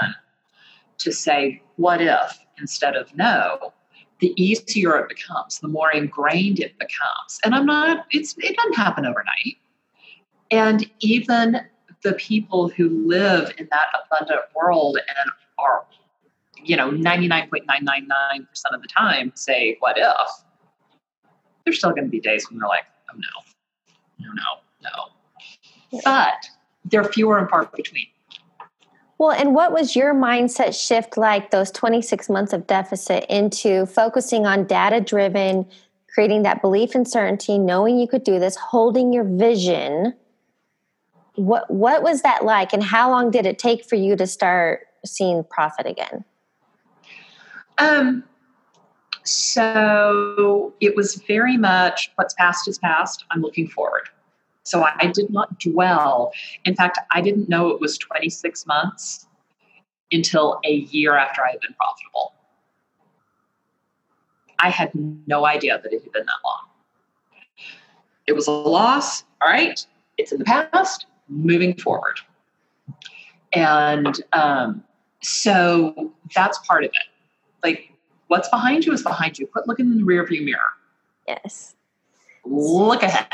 to 0.99 1.11
say 1.11 1.61
what 1.77 2.01
if 2.01 2.39
instead 2.59 2.95
of 2.95 3.15
no, 3.15 3.73
the 4.19 4.33
easier 4.41 4.97
it 4.97 5.07
becomes, 5.07 5.59
the 5.59 5.69
more 5.69 5.91
ingrained 5.91 6.59
it 6.59 6.77
becomes. 6.77 7.39
And 7.45 7.55
I'm 7.55 7.65
not, 7.65 8.05
it's, 8.11 8.35
it 8.37 8.55
doesn't 8.57 8.75
happen 8.75 9.05
overnight 9.05 9.57
and 10.51 10.89
even 10.99 11.61
the 12.01 12.13
people 12.13 12.69
who 12.69 13.07
live 13.07 13.53
in 13.57 13.67
that 13.71 13.87
abundant 14.05 14.41
world 14.55 14.97
and 14.97 15.31
are, 15.57 15.85
you 16.63 16.75
know, 16.75 16.91
99.999% 16.91 17.49
of 18.71 18.81
the 18.81 18.87
time 18.87 19.31
say, 19.35 19.75
what 19.79 19.97
if? 19.97 20.29
There's 21.65 21.77
still 21.77 21.91
going 21.91 22.05
to 22.05 22.09
be 22.09 22.19
days 22.19 22.49
when 22.49 22.59
they're 22.59 22.67
like, 22.67 22.85
oh 23.13 23.17
no, 23.17 24.27
no, 24.27 24.33
no, 24.33 24.89
no. 25.91 26.01
But 26.03 26.45
they're 26.85 27.03
fewer 27.03 27.37
and 27.37 27.49
far 27.49 27.65
between. 27.75 28.07
Well, 29.17 29.31
and 29.31 29.53
what 29.53 29.73
was 29.73 29.97
your 29.97 30.13
mindset 30.13 30.73
shift 30.73 31.17
like 31.17 31.51
those 31.51 31.71
26 31.71 32.29
months 32.29 32.53
of 32.53 32.65
deficit 32.67 33.25
into 33.29 33.85
focusing 33.85 34.45
on 34.45 34.63
data 34.63 35.01
driven, 35.01 35.65
creating 36.13 36.43
that 36.43 36.61
belief 36.61 36.95
in 36.95 37.05
certainty, 37.05 37.57
knowing 37.57 37.99
you 37.99 38.07
could 38.07 38.23
do 38.23 38.39
this, 38.39 38.55
holding 38.55 39.11
your 39.11 39.25
vision? 39.25 40.13
What 41.39 41.69
what 41.69 42.03
was 42.03 42.21
that 42.21 42.43
like 42.43 42.73
and 42.73 42.83
how 42.83 43.09
long 43.09 43.31
did 43.31 43.45
it 43.45 43.57
take 43.57 43.85
for 43.85 43.95
you 43.95 44.15
to 44.15 44.27
start 44.27 44.87
seeing 45.05 45.43
profit 45.45 45.85
again 45.85 46.23
um 47.77 48.23
so 49.23 50.73
it 50.79 50.95
was 50.95 51.15
very 51.27 51.57
much 51.57 52.11
what's 52.15 52.33
past 52.33 52.67
is 52.67 52.77
past 52.77 53.25
i'm 53.31 53.41
looking 53.41 53.67
forward 53.67 54.09
so 54.63 54.83
I, 54.83 54.93
I 54.99 55.07
did 55.07 55.29
not 55.29 55.59
dwell 55.59 56.31
in 56.65 56.75
fact 56.75 56.99
i 57.11 57.21
didn't 57.21 57.47
know 57.47 57.69
it 57.69 57.79
was 57.79 57.97
26 57.97 58.65
months 58.65 59.27
until 60.11 60.59
a 60.65 60.73
year 60.73 61.15
after 61.15 61.43
I 61.43 61.51
had 61.51 61.59
been 61.61 61.73
profitable. 61.73 62.33
I 64.59 64.69
had 64.69 64.91
no 65.27 65.45
idea 65.45 65.79
that 65.81 65.93
it 65.93 66.03
had 66.03 66.11
been 66.11 66.25
that 66.25 66.41
long. 66.43 66.65
It 68.27 68.33
was 68.33 68.47
a 68.47 68.51
loss. 68.51 69.23
All 69.41 69.49
right. 69.49 69.85
It's 70.17 70.31
in 70.31 70.39
the 70.39 70.45
past, 70.45 71.05
moving 71.29 71.75
forward. 71.75 72.19
And 73.53 74.21
um, 74.33 74.83
so 75.21 76.11
that's 76.35 76.57
part 76.59 76.83
of 76.83 76.91
it. 76.91 77.07
Like 77.63 77.91
what's 78.27 78.49
behind 78.49 78.85
you 78.85 78.93
is 78.93 79.03
behind 79.03 79.39
you. 79.39 79.47
Quit 79.47 79.67
looking 79.67 79.87
in 79.87 79.97
the 79.97 80.03
rearview 80.03 80.43
mirror. 80.43 80.59
Yes. 81.27 81.75
Look 82.45 83.03
ahead. 83.03 83.27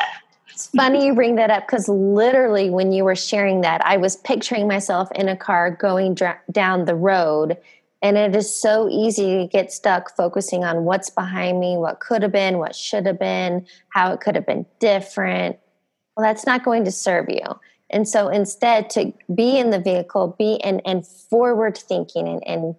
It's 0.50 0.68
funny 0.68 1.06
you 1.06 1.14
bring 1.14 1.36
that 1.36 1.52
up 1.52 1.68
because 1.68 1.90
literally, 1.90 2.70
when 2.70 2.94
you 2.94 3.04
were 3.04 3.16
sharing 3.16 3.60
that, 3.62 3.86
I 3.86 3.98
was 3.98 4.16
picturing 4.16 4.70
myself 4.70 5.10
in 5.14 5.28
a 5.28 5.36
car 5.36 5.70
going 5.70 6.16
dra- 6.16 6.40
down 6.50 6.86
the 6.86 6.96
road. 6.96 7.58
And 8.02 8.18
it 8.18 8.36
is 8.36 8.54
so 8.54 8.88
easy 8.90 9.40
to 9.40 9.48
get 9.48 9.72
stuck 9.72 10.16
focusing 10.16 10.64
on 10.64 10.86
what's 10.86 11.10
behind 11.10 11.60
me, 11.60 11.76
what 11.76 12.00
could 12.00 12.22
have 12.22 12.32
been, 12.32 12.58
what 12.58 12.74
should 12.74 13.06
have 13.06 13.20
been, 13.20 13.66
how 13.90 14.14
it 14.14 14.22
could 14.22 14.36
have 14.36 14.46
been 14.46 14.66
different. 14.80 15.58
Well, 16.16 16.26
that's 16.26 16.46
not 16.46 16.64
going 16.64 16.86
to 16.86 16.92
serve 16.92 17.26
you. 17.30 17.60
And 17.90 18.08
so 18.08 18.30
instead, 18.30 18.90
to 18.92 19.14
be 19.34 19.58
in 19.58 19.70
the 19.70 19.80
vehicle, 19.80 20.36
be 20.38 20.62
and, 20.64 20.82
and 20.86 21.06
forward 21.06 21.78
thinking 21.78 22.28
and, 22.28 22.46
and 22.48 22.76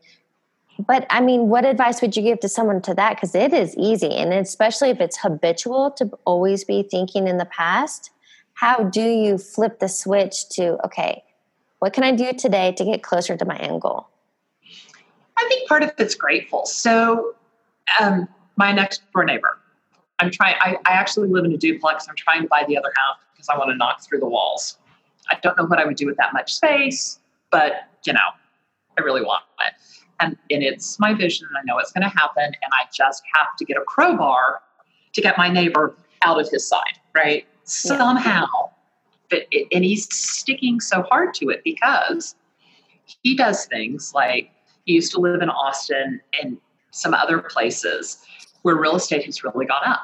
but 0.78 1.06
I 1.08 1.20
mean, 1.20 1.48
what 1.48 1.64
advice 1.64 2.02
would 2.02 2.16
you 2.16 2.22
give 2.22 2.40
to 2.40 2.48
someone 2.48 2.82
to 2.82 2.94
that? 2.94 3.16
Because 3.16 3.34
it 3.34 3.52
is 3.52 3.74
easy, 3.76 4.14
and 4.14 4.32
especially 4.32 4.90
if 4.90 5.00
it's 5.00 5.16
habitual 5.16 5.90
to 5.92 6.10
always 6.24 6.64
be 6.64 6.82
thinking 6.82 7.28
in 7.28 7.38
the 7.38 7.46
past. 7.46 8.10
How 8.54 8.84
do 8.84 9.02
you 9.02 9.38
flip 9.38 9.80
the 9.80 9.88
switch 9.88 10.48
to 10.50 10.78
okay, 10.84 11.22
what 11.78 11.92
can 11.92 12.04
I 12.04 12.12
do 12.12 12.32
today 12.32 12.72
to 12.72 12.84
get 12.84 13.02
closer 13.02 13.36
to 13.36 13.44
my 13.44 13.56
end 13.56 13.80
goal? 13.80 14.08
I 15.36 15.46
think 15.48 15.68
part 15.68 15.82
of 15.82 15.92
it's 15.98 16.14
grateful. 16.14 16.64
So, 16.64 17.34
um, 18.00 18.28
my 18.56 18.72
next 18.72 19.02
door 19.12 19.24
neighbor, 19.24 19.58
I'm 20.18 20.30
trying. 20.30 20.56
I, 20.60 20.76
I 20.86 20.92
actually 20.92 21.28
live 21.28 21.44
in 21.44 21.52
a 21.52 21.58
duplex. 21.58 22.06
I'm 22.08 22.16
trying 22.16 22.42
to 22.42 22.48
buy 22.48 22.64
the 22.66 22.76
other 22.76 22.92
half 22.96 23.16
because 23.32 23.48
I 23.48 23.56
want 23.56 23.70
to 23.70 23.76
knock 23.76 24.02
through 24.02 24.20
the 24.20 24.28
walls. 24.28 24.78
I 25.30 25.38
don't 25.42 25.56
know 25.56 25.64
what 25.64 25.78
I 25.78 25.84
would 25.84 25.96
do 25.96 26.06
with 26.06 26.16
that 26.16 26.32
much 26.32 26.54
space, 26.54 27.18
but 27.50 27.72
you 28.04 28.12
know, 28.12 28.20
I 28.98 29.02
really 29.02 29.22
want 29.22 29.42
it 29.66 29.74
and, 30.20 30.36
and 30.50 30.62
it's 30.62 30.98
my 30.98 31.14
vision 31.14 31.46
and 31.48 31.56
I 31.56 31.60
know 31.64 31.78
it's 31.78 31.92
going 31.92 32.08
to 32.08 32.16
happen 32.16 32.44
and 32.44 32.72
I 32.72 32.84
just 32.94 33.22
have 33.34 33.56
to 33.58 33.64
get 33.64 33.76
a 33.76 33.82
crowbar 33.82 34.60
to 35.12 35.20
get 35.20 35.36
my 35.38 35.48
neighbor 35.48 35.94
out 36.22 36.40
of 36.40 36.48
his 36.50 36.66
side, 36.66 36.98
right? 37.14 37.46
Somehow. 37.64 38.46
But 39.28 39.46
it, 39.50 39.68
and 39.72 39.84
he's 39.84 40.12
sticking 40.14 40.80
so 40.80 41.02
hard 41.02 41.34
to 41.34 41.50
it 41.50 41.62
because 41.64 42.36
he 43.22 43.36
does 43.36 43.66
things 43.66 44.12
like 44.14 44.50
he 44.84 44.94
used 44.94 45.12
to 45.12 45.20
live 45.20 45.42
in 45.42 45.50
Austin 45.50 46.20
and 46.40 46.58
some 46.90 47.12
other 47.12 47.40
places 47.40 48.24
where 48.62 48.76
real 48.76 48.96
estate 48.96 49.24
has 49.24 49.44
really 49.44 49.66
gone 49.66 49.82
up. 49.84 50.00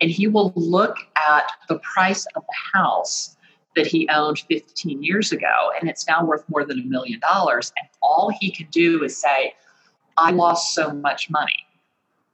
And 0.00 0.10
he 0.10 0.26
will 0.26 0.52
look 0.54 0.96
at 1.16 1.50
the 1.68 1.78
price 1.80 2.26
of 2.36 2.44
the 2.46 2.78
house 2.78 3.36
that 3.78 3.86
he 3.86 4.08
owned 4.08 4.40
15 4.40 5.02
years 5.02 5.30
ago, 5.30 5.70
and 5.80 5.88
it's 5.88 6.06
now 6.08 6.24
worth 6.24 6.44
more 6.48 6.64
than 6.64 6.80
a 6.80 6.84
million 6.84 7.20
dollars. 7.20 7.72
And 7.78 7.88
all 8.02 8.32
he 8.40 8.50
can 8.50 8.66
do 8.70 9.04
is 9.04 9.16
say, 9.16 9.54
I 10.16 10.32
lost 10.32 10.74
so 10.74 10.92
much 10.92 11.30
money. 11.30 11.64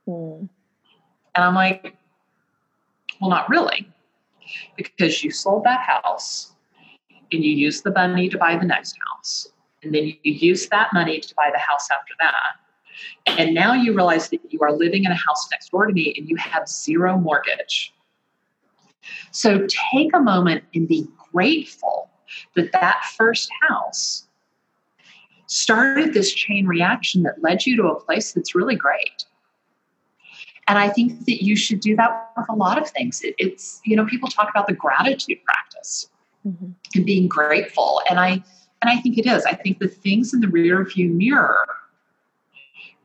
Mm. 0.09 0.49
And 1.35 1.45
I'm 1.45 1.55
like, 1.55 1.97
well, 3.21 3.29
not 3.31 3.49
really, 3.51 3.87
because 4.77 5.23
you 5.23 5.31
sold 5.31 5.65
that 5.65 5.81
house 5.81 6.53
and 7.31 7.45
you 7.45 7.53
used 7.53 7.85
the 7.85 7.93
money 7.93 8.29
to 8.31 8.39
buy 8.39 8.57
the 8.57 8.65
next 8.65 8.97
house. 9.09 9.49
And 9.83 9.95
then 9.95 10.05
you 10.23 10.33
use 10.33 10.67
that 10.69 10.89
money 10.95 11.21
to 11.21 11.35
buy 11.35 11.51
the 11.53 11.59
house 11.59 11.89
after 11.91 12.15
that. 12.21 13.39
And 13.39 13.55
now 13.55 13.75
you 13.75 13.93
realize 13.93 14.31
that 14.31 14.41
you 14.49 14.61
are 14.61 14.73
living 14.73 15.05
in 15.05 15.13
a 15.13 15.17
house 15.17 15.49
next 15.51 15.71
door 15.71 15.87
to 15.87 15.93
me 15.93 16.15
and 16.17 16.29
you 16.29 16.37
have 16.37 16.69
zero 16.69 17.19
mortgage. 17.19 17.94
So 19.31 19.67
take 19.93 20.15
a 20.15 20.21
moment 20.21 20.65
and 20.75 20.87
be 20.87 21.07
grateful 21.33 22.11
that 22.57 22.73
that 22.73 23.05
first 23.17 23.51
house 23.69 24.27
started 25.47 26.15
this 26.15 26.33
chain 26.33 26.67
reaction 26.67 27.23
that 27.25 27.43
led 27.43 27.67
you 27.67 27.77
to 27.77 27.89
a 27.89 28.01
place 28.01 28.33
that's 28.33 28.55
really 28.55 28.77
great. 28.77 29.25
And 30.67 30.79
I 30.79 30.89
think 30.89 31.27
that 31.27 31.45
you 31.45 31.57
should 31.57 31.81
do 31.81 31.95
that 31.97 32.31
with 32.37 32.47
a 32.49 32.55
lot 32.55 32.81
of 32.81 32.89
things. 32.89 33.21
It, 33.23 33.35
it's, 33.39 33.81
you 33.85 33.97
know, 33.97 34.07
people 34.07 34.29
talk 34.29 34.49
about 34.49 34.67
the 34.67 34.73
gratitude 34.73 35.39
practice 35.45 36.09
mm-hmm. 36.47 36.71
and 36.95 37.05
being 37.05 37.29
grateful. 37.29 38.01
And 38.09 38.19
I 38.19 38.43
and 38.83 38.91
I 38.91 39.01
think 39.01 39.17
it 39.17 39.27
is. 39.27 39.45
I 39.47 39.55
think 39.55 39.79
the 39.79 39.89
things 39.89 40.35
in 40.35 40.41
the 40.41 40.49
rear 40.49 40.85
view 40.85 41.09
mirror 41.09 41.67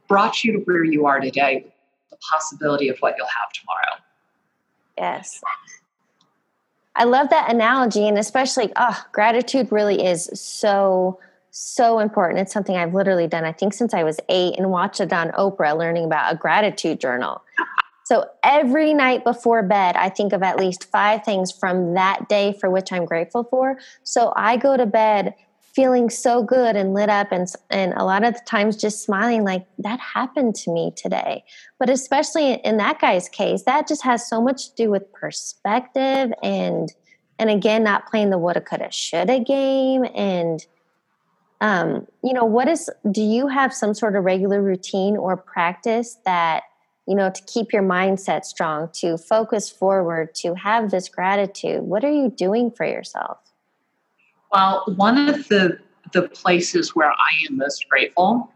brought 0.09 0.43
you 0.43 0.51
to 0.53 0.59
where 0.59 0.83
you 0.83 1.05
are 1.05 1.21
today, 1.21 1.65
the 2.09 2.17
possibility 2.31 2.89
of 2.89 2.97
what 2.99 3.15
you'll 3.17 3.27
have 3.27 3.51
tomorrow. 3.53 4.03
Yes. 4.97 5.41
I 6.95 7.06
love 7.06 7.30
that 7.30 7.52
analogy, 7.52 8.08
and 8.08 8.17
especially, 8.17 8.71
oh, 8.75 9.06
gratitude 9.12 9.71
really 9.71 10.06
is 10.06 10.30
so 10.34 11.19
so 11.52 11.97
important. 11.99 12.39
It's 12.39 12.54
something 12.54 12.75
I've 12.75 12.93
literally 12.93 13.28
done, 13.28 13.43
I 13.43 13.52
think, 13.52 13.73
since 13.73 13.93
I 13.93 14.04
was 14.04 14.19
eight, 14.30 14.58
and 14.58 14.69
watched 14.69 14.99
it 14.99 15.12
on 15.12 15.32
Oprah, 15.32 15.78
learning 15.78 16.06
about 16.06 16.32
a 16.32 16.38
gratitude 16.38 16.99
journal. 16.99 17.41
So 18.06 18.25
every 18.43 18.93
night 18.93 19.23
before 19.23 19.62
bed, 19.62 19.95
I 19.95 20.10
think 20.10 20.34
of 20.34 20.41
at 20.41 20.60
least 20.60 20.86
five 20.86 21.23
things 21.23 21.52
from 21.52 21.93
that 21.93 22.28
day 22.28 22.58
for 22.60 22.69
which 22.69 22.91
I'm 22.91 23.06
grateful 23.06 23.43
for. 23.43 23.78
So 24.04 24.34
I 24.36 24.58
go 24.58 24.78
to 24.78 24.88
bed 24.88 25.36
feeling 25.79 26.09
so 26.09 26.43
good 26.43 26.75
and 26.75 26.93
lit 26.93 27.07
up 27.07 27.31
and 27.31 27.47
and 27.69 27.93
a 27.93 28.03
lot 28.03 28.25
of 28.25 28.33
the 28.33 28.41
times 28.45 28.75
just 28.75 29.01
smiling 29.01 29.45
like 29.45 29.65
that 29.77 29.97
happened 29.97 30.53
to 30.53 30.69
me 30.73 30.91
today. 30.93 31.41
But 31.79 31.89
especially 31.89 32.55
in 32.55 32.75
that 32.77 32.99
guy's 32.99 33.29
case 33.29 33.63
that 33.63 33.87
just 33.87 34.03
has 34.03 34.27
so 34.27 34.41
much 34.41 34.71
to 34.71 34.75
do 34.75 34.89
with 34.89 35.09
perspective 35.13 36.33
and 36.43 36.91
and 37.39 37.49
again 37.49 37.81
not 37.81 38.07
playing 38.07 38.29
the 38.29 38.37
woulda 38.37 38.59
coulda 38.59 38.91
shoulda 38.91 39.39
game. 39.39 40.05
And 40.13 40.65
um 41.61 42.05
you 42.25 42.33
know 42.33 42.43
what 42.43 42.67
is 42.67 42.89
do 43.09 43.21
you 43.21 43.47
have 43.47 43.73
some 43.73 43.93
sort 43.93 44.17
of 44.17 44.25
regular 44.25 44.61
routine 44.61 45.15
or 45.15 45.37
practice 45.37 46.17
that 46.25 46.63
you 47.07 47.15
know 47.15 47.29
to 47.29 47.41
keep 47.43 47.71
your 47.71 47.83
mindset 47.83 48.43
strong 48.43 48.89
to 48.95 49.17
focus 49.17 49.69
forward 49.69 50.35
to 50.35 50.55
have 50.55 50.91
this 50.91 51.07
gratitude? 51.07 51.83
What 51.83 52.03
are 52.03 52.11
you 52.11 52.29
doing 52.29 52.69
for 52.69 52.85
yourself 52.85 53.48
well, 54.51 54.83
one 54.95 55.29
of 55.29 55.47
the 55.47 55.79
the 56.12 56.27
places 56.29 56.95
where 56.95 57.12
I 57.12 57.31
am 57.49 57.57
most 57.57 57.88
grateful 57.88 58.51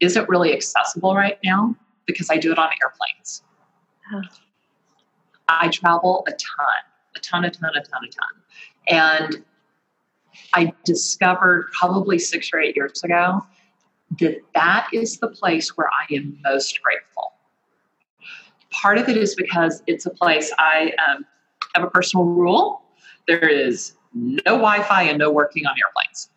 isn't 0.00 0.28
really 0.28 0.52
accessible 0.52 1.14
right 1.14 1.38
now 1.44 1.76
because 2.06 2.28
I 2.30 2.36
do 2.38 2.50
it 2.50 2.58
on 2.58 2.68
airplanes. 2.82 3.42
I 5.48 5.68
travel 5.68 6.24
a 6.26 6.32
ton, 6.32 6.66
a 7.16 7.20
ton, 7.20 7.44
a 7.44 7.50
ton, 7.50 7.70
a 7.76 7.82
ton, 7.82 8.00
a 8.04 8.08
ton. 8.08 8.28
And 8.88 9.44
I 10.54 10.72
discovered 10.84 11.70
probably 11.78 12.18
six 12.18 12.50
or 12.52 12.60
eight 12.60 12.76
years 12.76 13.02
ago 13.02 13.42
that 14.18 14.38
that 14.54 14.88
is 14.92 15.18
the 15.18 15.28
place 15.28 15.76
where 15.76 15.88
I 15.88 16.14
am 16.14 16.38
most 16.42 16.80
grateful. 16.82 17.32
Part 18.70 18.98
of 18.98 19.08
it 19.08 19.16
is 19.16 19.34
because 19.34 19.82
it's 19.86 20.06
a 20.06 20.10
place 20.10 20.52
I 20.58 20.92
um, 21.08 21.24
have 21.74 21.84
a 21.84 21.90
personal 21.90 22.24
rule. 22.24 22.82
There 23.26 23.48
is 23.48 23.97
no 24.14 24.42
Wi 24.44 24.82
Fi 24.82 25.02
and 25.02 25.18
no 25.18 25.30
working 25.30 25.66
on 25.66 25.74
airplanes. 25.78 26.30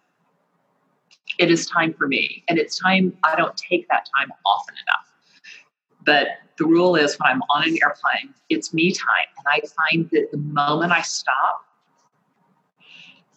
It 1.38 1.49
is 1.49 1.65
time 1.65 1.93
for 1.93 2.07
me. 2.07 2.43
And 2.49 2.60
it's 2.60 2.77
time, 2.77 3.17
I 3.23 3.36
don't 3.36 3.55
take 3.57 3.88
that 3.89 4.07
time 4.17 4.31
often 4.45 4.75
enough. 4.88 5.07
But 6.05 6.27
the 6.57 6.65
rule 6.65 6.95
is 6.95 7.17
when 7.19 7.31
I'm 7.31 7.41
on 7.43 7.63
an 7.63 7.77
airplane, 7.81 8.34
it's 8.49 8.73
me 8.73 8.91
time. 8.91 9.25
And 9.38 9.47
I 9.47 9.62
find 9.89 10.10
that 10.12 10.29
the 10.31 10.38
moment 10.38 10.91
I 10.91 11.01
stop, 11.01 11.65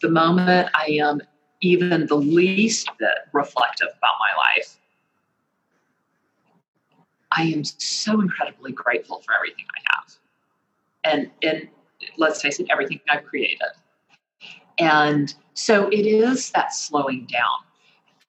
the 0.01 0.09
moment 0.09 0.69
I 0.73 0.97
am 0.99 1.21
even 1.61 2.05
the 2.05 2.15
least 2.15 2.89
bit 2.99 3.15
reflective 3.33 3.87
about 3.87 4.15
my 4.19 4.37
life, 4.37 4.77
I 7.31 7.43
am 7.43 7.63
so 7.63 8.21
incredibly 8.21 8.71
grateful 8.71 9.21
for 9.25 9.33
everything 9.33 9.65
I 9.75 9.95
have. 9.95 10.15
And, 11.03 11.31
and 11.41 11.67
let's 12.17 12.41
face 12.41 12.59
it, 12.59 12.67
everything 12.69 12.99
I've 13.09 13.25
created. 13.25 13.59
And 14.79 15.33
so 15.53 15.87
it 15.89 16.05
is 16.05 16.51
that 16.51 16.73
slowing 16.73 17.27
down. 17.31 17.57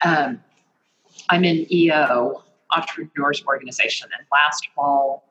Um, 0.04 0.40
I'm 1.28 1.44
in 1.44 1.66
EO, 1.72 2.42
Entrepreneurs 2.74 3.42
Organization, 3.46 4.08
and 4.16 4.26
last 4.32 4.68
fall 4.74 5.24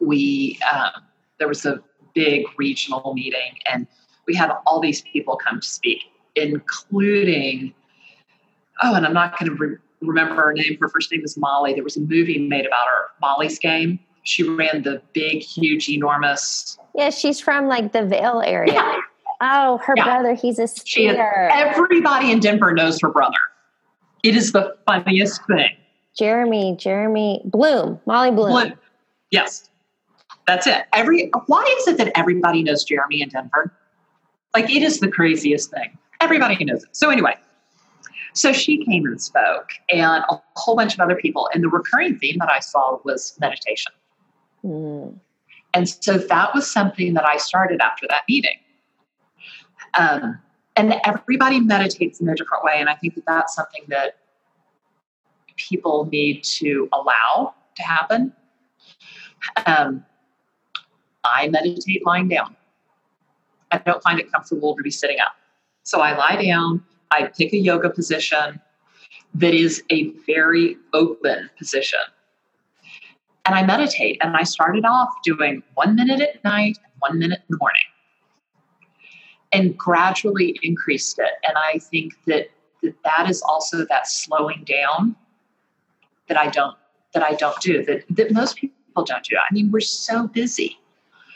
we 0.00 0.58
um, 0.72 1.02
there 1.38 1.48
was 1.48 1.64
a 1.64 1.80
big 2.14 2.46
regional 2.56 3.14
meeting, 3.14 3.58
and 3.70 3.86
we 4.26 4.34
had 4.34 4.50
all 4.66 4.80
these 4.80 5.02
people 5.02 5.36
come 5.36 5.60
to 5.60 5.66
speak, 5.66 6.02
including 6.34 7.74
oh, 8.82 8.94
and 8.94 9.06
I'm 9.06 9.14
not 9.14 9.38
going 9.38 9.50
to 9.50 9.56
re- 9.56 9.76
remember 10.00 10.34
her 10.34 10.52
name. 10.52 10.76
Her 10.80 10.88
first 10.88 11.10
name 11.10 11.22
is 11.24 11.36
Molly. 11.36 11.74
There 11.74 11.84
was 11.84 11.96
a 11.96 12.00
movie 12.00 12.38
made 12.38 12.66
about 12.66 12.86
her, 12.86 13.06
Molly's 13.20 13.58
Game. 13.58 13.98
She 14.22 14.42
ran 14.42 14.82
the 14.82 15.00
big, 15.12 15.40
huge, 15.40 15.88
enormous. 15.88 16.78
Yeah, 16.94 17.10
she's 17.10 17.40
from 17.40 17.68
like 17.68 17.92
the 17.92 18.04
Vail 18.04 18.42
area. 18.44 18.72
Yeah. 18.74 18.96
Oh, 19.40 19.78
her 19.78 19.94
yeah. 19.96 20.04
brother, 20.04 20.34
he's 20.34 20.58
a 20.58 20.64
skier. 20.64 21.50
everybody 21.52 22.30
in 22.30 22.40
Denver 22.40 22.72
knows 22.72 23.00
her 23.00 23.10
brother. 23.10 23.38
It 24.22 24.34
is 24.34 24.52
the 24.52 24.76
funniest 24.86 25.46
thing. 25.46 25.76
Jeremy, 26.16 26.76
Jeremy 26.78 27.42
Bloom, 27.44 28.00
Molly 28.06 28.30
Bloom. 28.30 28.50
Bloom. 28.50 28.72
Yes. 29.30 29.68
That's 30.46 30.66
it. 30.66 30.84
Every 30.92 31.30
why 31.46 31.62
is 31.78 31.88
it 31.88 31.98
that 31.98 32.12
everybody 32.16 32.62
knows 32.62 32.84
Jeremy 32.84 33.20
in 33.20 33.28
Denver? 33.28 33.72
Like 34.54 34.70
it 34.70 34.82
is 34.82 35.00
the 35.00 35.08
craziest 35.08 35.70
thing. 35.70 35.98
Everybody 36.20 36.64
knows 36.64 36.84
it. 36.84 36.96
So 36.96 37.10
anyway, 37.10 37.34
so 38.32 38.52
she 38.52 38.84
came 38.84 39.06
and 39.06 39.20
spoke, 39.20 39.70
and 39.90 40.22
a 40.28 40.40
whole 40.56 40.76
bunch 40.76 40.94
of 40.94 41.00
other 41.00 41.16
people. 41.16 41.48
And 41.52 41.62
the 41.62 41.68
recurring 41.68 42.18
theme 42.18 42.36
that 42.38 42.50
I 42.50 42.60
saw 42.60 42.98
was 43.04 43.36
meditation. 43.40 43.92
Mm. 44.64 45.18
And 45.74 45.88
so 45.88 46.16
that 46.16 46.54
was 46.54 46.70
something 46.70 47.14
that 47.14 47.26
I 47.26 47.36
started 47.36 47.80
after 47.80 48.06
that 48.08 48.22
meeting. 48.28 48.58
Um, 49.94 50.38
and 50.76 50.94
everybody 51.04 51.60
meditates 51.60 52.20
in 52.20 52.28
a 52.28 52.34
different 52.34 52.62
way. 52.62 52.74
And 52.76 52.88
I 52.88 52.94
think 52.94 53.14
that 53.14 53.24
that's 53.26 53.54
something 53.54 53.82
that 53.88 54.18
people 55.56 56.06
need 56.06 56.44
to 56.44 56.88
allow 56.92 57.54
to 57.76 57.82
happen. 57.82 58.32
Um, 59.64 60.04
I 61.24 61.48
meditate 61.48 62.04
lying 62.04 62.28
down. 62.28 62.54
I 63.72 63.78
don't 63.78 64.02
find 64.02 64.20
it 64.20 64.30
comfortable 64.30 64.76
to 64.76 64.82
be 64.82 64.90
sitting 64.90 65.18
up. 65.18 65.32
So 65.82 66.00
I 66.00 66.16
lie 66.16 66.42
down, 66.42 66.84
I 67.10 67.24
pick 67.24 67.52
a 67.52 67.56
yoga 67.56 67.90
position 67.90 68.60
that 69.34 69.54
is 69.54 69.82
a 69.90 70.10
very 70.26 70.76
open 70.92 71.50
position. 71.58 72.00
And 73.44 73.54
I 73.54 73.62
meditate. 73.64 74.18
And 74.20 74.36
I 74.36 74.42
started 74.42 74.84
off 74.84 75.10
doing 75.24 75.62
one 75.74 75.94
minute 75.94 76.20
at 76.20 76.42
night 76.44 76.78
one 76.98 77.18
minute 77.18 77.40
in 77.40 77.54
the 77.54 77.58
morning 77.58 77.82
and 79.52 79.76
gradually 79.76 80.58
increased 80.62 81.18
it. 81.18 81.32
And 81.46 81.56
I 81.56 81.78
think 81.78 82.14
that 82.26 82.50
that, 82.82 82.94
that 83.04 83.30
is 83.30 83.42
also 83.42 83.84
that 83.86 84.06
slowing 84.06 84.64
down 84.64 85.16
that 86.28 86.36
I 86.36 86.48
don't 86.48 86.76
that 87.14 87.22
I 87.22 87.34
don't 87.34 87.58
do 87.60 87.84
that 87.84 88.04
that 88.10 88.32
most 88.32 88.56
people 88.56 89.04
don't 89.04 89.24
do. 89.24 89.36
I 89.36 89.52
mean, 89.52 89.70
we're 89.70 89.80
so 89.80 90.26
busy. 90.26 90.78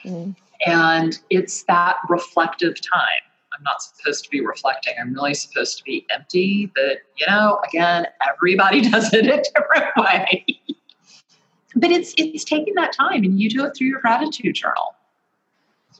Mm. 0.05 0.35
And 0.67 1.19
it's 1.31 1.63
that 1.65 1.97
reflective 2.09 2.75
time. 2.81 3.23
I'm 3.61 3.63
not 3.65 3.83
supposed 3.83 4.25
to 4.25 4.31
be 4.31 4.41
reflecting. 4.41 4.95
I'm 5.01 5.13
really 5.13 5.35
supposed 5.35 5.79
to 5.79 5.85
be 5.85 6.07
empty. 6.15 6.71
But, 6.75 6.99
you 7.17 7.27
know, 7.27 7.61
again, 7.67 8.07
everybody 8.27 8.81
does 8.91 9.13
it 9.13 9.27
a 9.27 9.43
different 9.43 9.97
way. 9.97 10.47
but 11.77 11.91
it's 11.91 12.15
it's 12.17 12.45
taking 12.45 12.75
that 12.75 12.93
time 12.93 13.25
and 13.25 13.41
you 13.41 13.49
do 13.49 13.65
it 13.65 13.77
through 13.77 13.89
your 13.89 14.01
gratitude 14.01 14.55
journal. 14.55 14.95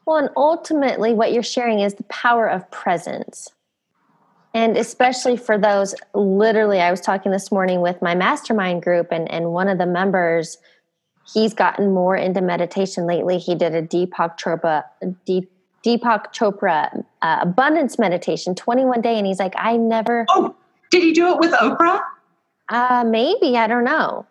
Well, 0.07 0.17
and 0.17 0.31
ultimately 0.37 1.15
what 1.15 1.33
you're 1.33 1.43
sharing 1.43 1.81
is 1.81 1.95
the 1.95 2.05
power 2.05 2.49
of 2.49 2.71
presence. 2.71 3.51
And 4.53 4.77
especially 4.77 5.37
for 5.37 5.57
those, 5.57 5.95
literally, 6.15 6.81
I 6.81 6.91
was 6.91 7.01
talking 7.01 7.31
this 7.31 7.53
morning 7.53 7.81
with 7.81 8.03
my 8.03 8.15
mastermind 8.15 8.83
group, 8.83 9.09
and, 9.13 9.31
and 9.31 9.53
one 9.53 9.69
of 9.69 9.79
the 9.79 9.87
members 9.87 10.59
he's 11.33 11.55
gotten 11.55 11.93
more 11.93 12.17
into 12.17 12.41
meditation 12.41 13.07
lately. 13.07 13.39
He 13.39 13.55
did 13.55 13.75
a 13.75 13.83
Deepak 13.83 14.39
Chopra, 14.39 14.85
Deep, 15.25 15.51
Deepak 15.85 16.33
Chopra 16.33 17.05
uh, 17.23 17.39
abundance 17.41 17.99
meditation, 17.99 18.55
21 18.55 19.01
day, 19.01 19.17
and 19.17 19.27
he's 19.27 19.39
like, 19.39 19.55
I 19.57 19.77
never. 19.77 20.27
Oh, 20.29 20.55
did 20.91 21.03
he 21.03 21.13
do 21.13 21.33
it 21.33 21.39
with 21.39 21.53
Oprah? 21.53 22.01
Uh, 22.69 23.05
maybe 23.07 23.57
I 23.57 23.67
don't 23.67 23.85
know. 23.85 24.27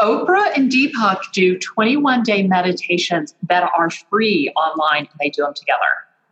Oprah 0.00 0.56
and 0.56 0.70
Deepak 0.70 1.30
do 1.32 1.58
21 1.58 2.22
day 2.22 2.42
meditations 2.46 3.34
that 3.48 3.70
are 3.76 3.90
free 3.90 4.52
online, 4.56 5.00
and 5.00 5.20
they 5.20 5.30
do 5.30 5.42
them 5.42 5.54
together. 5.54 5.78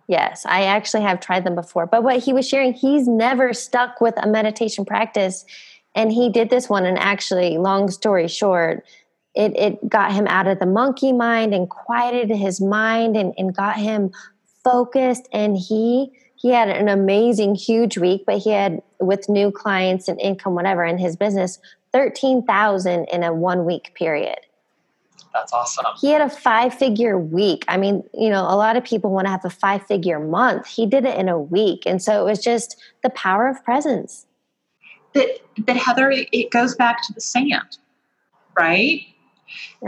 Yes, 0.08 0.46
I 0.46 0.64
actually 0.64 1.02
have 1.02 1.20
tried 1.20 1.44
them 1.44 1.54
before. 1.54 1.86
But 1.86 2.02
what 2.02 2.22
he 2.22 2.32
was 2.32 2.48
sharing, 2.48 2.72
he's 2.72 3.06
never 3.06 3.52
stuck 3.52 4.00
with 4.00 4.14
a 4.16 4.26
meditation 4.26 4.86
practice. 4.86 5.44
And 5.94 6.10
he 6.10 6.30
did 6.30 6.48
this 6.48 6.68
one, 6.68 6.86
and 6.86 6.98
actually, 6.98 7.58
long 7.58 7.90
story 7.90 8.26
short, 8.26 8.84
it, 9.34 9.56
it 9.56 9.88
got 9.88 10.12
him 10.12 10.26
out 10.26 10.46
of 10.46 10.58
the 10.58 10.66
monkey 10.66 11.12
mind 11.12 11.54
and 11.54 11.68
quieted 11.68 12.34
his 12.34 12.60
mind 12.60 13.16
and, 13.16 13.34
and 13.36 13.54
got 13.54 13.76
him 13.76 14.10
focused 14.64 15.28
and 15.32 15.56
he 15.56 16.10
he 16.34 16.50
had 16.50 16.68
an 16.68 16.88
amazing 16.88 17.54
huge 17.54 17.96
week 17.96 18.24
but 18.26 18.38
he 18.38 18.50
had 18.50 18.82
with 19.00 19.28
new 19.28 19.50
clients 19.50 20.08
and 20.08 20.20
income 20.20 20.54
whatever 20.54 20.84
in 20.84 20.98
his 20.98 21.16
business 21.16 21.58
13,000 21.92 23.04
in 23.06 23.22
a 23.22 23.32
one 23.32 23.64
week 23.64 23.92
period. 23.94 24.38
That's 25.34 25.52
awesome. 25.52 25.84
He 26.00 26.10
had 26.10 26.22
a 26.22 26.30
five 26.30 26.74
figure 26.74 27.18
week. 27.18 27.64
I 27.68 27.76
mean 27.76 28.02
you 28.14 28.30
know 28.30 28.42
a 28.42 28.56
lot 28.56 28.76
of 28.76 28.84
people 28.84 29.10
want 29.10 29.26
to 29.26 29.30
have 29.30 29.44
a 29.44 29.50
five 29.50 29.86
figure 29.86 30.18
month. 30.18 30.66
He 30.66 30.86
did 30.86 31.04
it 31.04 31.18
in 31.18 31.28
a 31.28 31.38
week 31.38 31.84
and 31.86 32.02
so 32.02 32.20
it 32.20 32.30
was 32.30 32.42
just 32.42 32.80
the 33.02 33.10
power 33.10 33.46
of 33.48 33.62
presence. 33.64 34.26
That 35.12 35.28
that 35.66 35.76
heather 35.76 36.10
it 36.10 36.50
goes 36.50 36.74
back 36.74 37.06
to 37.06 37.12
the 37.12 37.20
sand 37.20 37.78
right? 38.58 39.02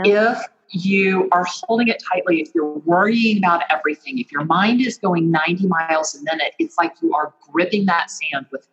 Yeah. 0.03 0.33
If 0.33 0.47
you 0.69 1.27
are 1.31 1.45
holding 1.45 1.89
it 1.89 2.01
tightly, 2.11 2.41
if 2.41 2.49
you're 2.55 2.77
worrying 2.79 3.37
about 3.37 3.63
everything, 3.69 4.19
if 4.19 4.31
your 4.31 4.45
mind 4.45 4.81
is 4.81 4.97
going 4.97 5.29
90 5.29 5.67
miles 5.67 6.15
a 6.15 6.23
minute, 6.23 6.53
it's 6.57 6.77
like 6.77 6.93
you 7.01 7.13
are 7.13 7.33
gripping 7.51 7.85
that 7.85 8.09
sand 8.09 8.47
with 8.51 8.67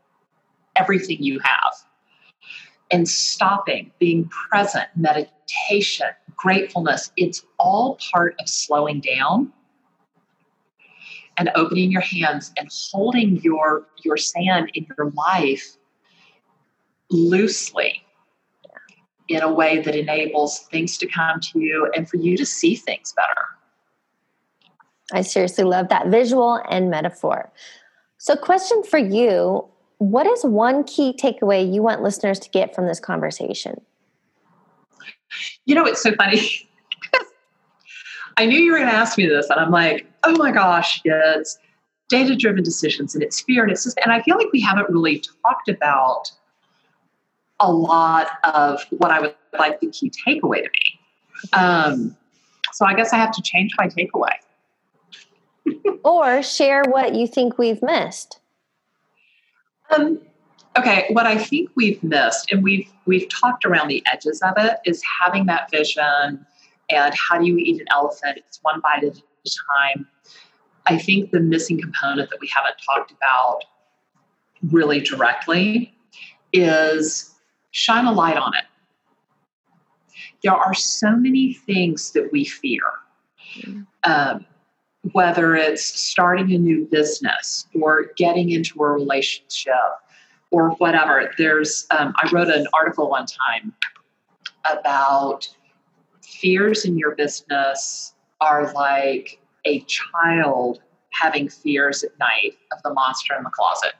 everything 0.77 1.17
you 1.21 1.41
have. 1.41 1.73
And 2.91 3.07
stopping, 3.09 3.91
being 3.99 4.31
present, 4.51 4.87
meditation, 4.97 6.09
gratefulness, 6.37 7.13
it's 7.17 7.45
all 7.59 7.99
part 8.13 8.35
of 8.41 8.49
slowing 8.49 9.01
down 9.01 9.53
and 11.37 11.51
opening 11.55 11.93
your 11.93 12.03
hands 12.03 12.53
and 12.57 12.69
holding 12.91 13.37
your 13.43 13.87
your 14.03 14.17
sand 14.17 14.71
in 14.75 14.87
your 14.97 15.11
life 15.11 15.77
loosely 17.11 18.03
in 19.29 19.43
a 19.43 19.53
way 19.53 19.81
that 19.81 19.95
enables 19.95 20.61
things 20.61 20.99
to 20.99 21.07
come 21.07 21.41
to 21.41 21.61
you 21.61 21.91
and 21.95 22.09
for 22.09 22.17
you 22.17 22.37
to 22.37 22.47
see 22.47 22.75
things 22.75 23.13
better. 23.13 23.47
I 25.13 25.23
seriously 25.23 25.65
love 25.65 25.89
that 25.89 26.09
visual 26.09 26.61
and 26.69 26.91
metaphor. 26.91 27.53
So, 28.19 28.37
question 28.37 28.83
for 28.83 28.99
you 28.99 29.67
What 29.99 30.27
is 30.27 30.45
one 30.45 30.85
key 30.85 31.13
takeaway 31.13 31.73
you 31.73 31.83
want 31.83 32.03
listeners 32.03 32.39
to 32.41 32.51
get 32.51 32.75
from 32.75 32.87
this 32.87 33.01
conversation? 33.01 33.81
You 35.67 35.75
know, 35.75 35.85
it's 35.85 36.03
so 36.03 36.15
funny. 36.15 36.41
I 38.37 38.47
knew 38.47 38.59
you 38.59 38.73
were 38.73 38.79
going 38.79 38.91
to 38.91 38.95
ask 38.95 39.19
me 39.19 39.27
this, 39.27 39.51
and 39.51 39.59
I'm 39.59 39.71
like, 39.71 40.07
oh 40.23 40.37
my 40.37 40.53
gosh, 40.53 41.01
it's 41.05 41.59
data 42.09 42.35
driven 42.35 42.63
decisions 42.63 43.15
and 43.15 43.23
it's 43.23 43.41
fear 43.41 43.63
and 43.63 43.71
it's 43.71 43.85
just, 43.85 43.99
and 44.03 44.13
I 44.13 44.23
feel 44.23 44.37
like 44.37 44.49
we 44.53 44.61
haven't 44.61 44.89
really 44.89 45.23
talked 45.45 45.69
about 45.69 46.31
a 47.61 47.71
lot 47.71 48.29
of 48.45 48.83
what 48.91 49.11
I 49.11 49.21
would 49.21 49.35
like 49.59 49.81
the 49.81 49.91
key 49.91 50.11
takeaway 50.27 50.63
to 50.63 50.71
be. 50.71 51.53
Um, 51.53 52.17
so 52.73 52.87
I 52.87 52.95
guess 52.95 53.13
I 53.13 53.17
have 53.17 53.33
to 53.33 53.43
change 53.43 53.73
my 53.79 53.89
takeaway. 53.89 54.33
or 56.05 56.43
share 56.43 56.83
what 56.85 57.15
you 57.15 57.27
think 57.27 57.59
we've 57.59 57.83
missed. 57.83 58.38
Um, 59.97 60.21
okay, 60.77 61.07
what 61.11 61.27
I 61.27 61.39
think 61.39 61.71
we've 61.75 62.03
missed, 62.03 62.53
and 62.53 62.63
we've 62.63 62.89
we've 63.07 63.29
talked 63.29 63.65
around 63.65 63.89
the 63.89 64.03
edges 64.07 64.41
of 64.43 64.55
it, 64.57 64.79
is 64.85 65.03
having 65.21 65.47
that 65.47 65.71
vision 65.71 66.45
and 66.91 67.15
how 67.15 67.39
do 67.39 67.47
you 67.47 67.59
eat 67.59 67.81
an 67.81 67.87
elephant? 67.91 68.39
It's 68.39 68.59
one 68.63 68.81
bite 68.81 69.05
at 69.05 69.17
a 69.17 69.21
time. 69.95 70.07
I 70.87 70.99
think 70.99 71.31
the 71.31 71.41
missing 71.41 71.81
component 71.81 72.31
that 72.31 72.41
we 72.41 72.51
haven't 72.55 72.77
talked 72.85 73.13
about 73.13 73.61
really 74.71 75.01
directly 75.01 75.95
is 76.53 77.35
shine 77.73 78.07
a 78.07 78.13
light 78.13 78.37
on 78.37 78.55
it. 78.55 78.65
There 80.43 80.55
are 80.55 80.75
so 80.75 81.11
many 81.11 81.53
things 81.53 82.13
that 82.13 82.31
we 82.33 82.45
fear, 82.45 82.83
um, 84.05 84.47
whether 85.13 85.55
it's 85.55 85.85
starting 85.85 86.53
a 86.53 86.59
new 86.59 86.87
business 86.87 87.67
or 87.81 88.07
getting 88.17 88.51
into 88.51 88.83
a 88.83 88.89
relationship 88.91 89.75
or 90.51 90.71
whatever. 90.73 91.31
There's, 91.39 91.87
um, 91.91 92.15
I 92.17 92.29
wrote 92.33 92.49
an 92.49 92.67
article 92.73 93.09
one 93.09 93.27
time 93.27 93.73
about 94.71 95.49
fears 96.23 96.85
in 96.85 96.99
your 96.99 97.15
business 97.15 98.15
are 98.41 98.73
like 98.73 99.41
a 99.65 99.81
child 99.81 100.81
having 101.11 101.49
fears 101.49 102.05
at 102.05 102.17
night 102.19 102.57
of 102.73 102.83
the 102.83 102.93
monster 102.93 103.35
in 103.37 103.43
the 103.43 103.51
closet, 103.51 103.93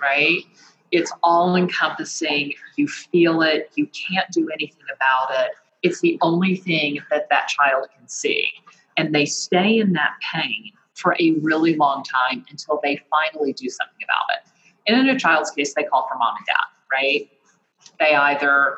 right? 0.00 0.42
It's 0.90 1.12
all 1.22 1.56
encompassing. 1.56 2.52
You 2.76 2.88
feel 2.88 3.42
it. 3.42 3.70
You 3.74 3.86
can't 3.88 4.30
do 4.30 4.48
anything 4.50 4.84
about 4.94 5.28
it. 5.40 5.52
It's 5.82 6.00
the 6.00 6.18
only 6.22 6.56
thing 6.56 7.00
that 7.10 7.28
that 7.30 7.48
child 7.48 7.88
can 7.96 8.08
see. 8.08 8.48
And 8.96 9.14
they 9.14 9.26
stay 9.26 9.78
in 9.78 9.92
that 9.92 10.12
pain 10.32 10.72
for 10.94 11.16
a 11.18 11.32
really 11.42 11.74
long 11.76 12.04
time 12.04 12.44
until 12.50 12.80
they 12.82 13.00
finally 13.10 13.52
do 13.52 13.68
something 13.68 14.04
about 14.04 14.36
it. 14.36 14.50
And 14.86 15.00
in 15.00 15.14
a 15.14 15.18
child's 15.18 15.50
case, 15.50 15.74
they 15.74 15.82
call 15.84 16.06
for 16.08 16.16
mom 16.16 16.36
and 16.36 16.46
dad, 16.46 16.64
right? 16.92 17.28
They 17.98 18.14
either 18.14 18.76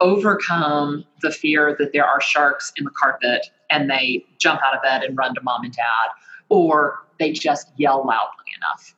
overcome 0.00 1.04
the 1.22 1.30
fear 1.30 1.76
that 1.78 1.92
there 1.92 2.04
are 2.04 2.20
sharks 2.20 2.72
in 2.76 2.84
the 2.84 2.90
carpet 2.90 3.46
and 3.70 3.88
they 3.90 4.24
jump 4.38 4.60
out 4.64 4.74
of 4.74 4.82
bed 4.82 5.02
and 5.02 5.16
run 5.16 5.34
to 5.34 5.40
mom 5.42 5.64
and 5.64 5.72
dad, 5.72 6.08
or 6.48 6.98
they 7.18 7.32
just 7.32 7.70
yell 7.76 7.98
loudly 7.98 8.44
enough 8.56 8.94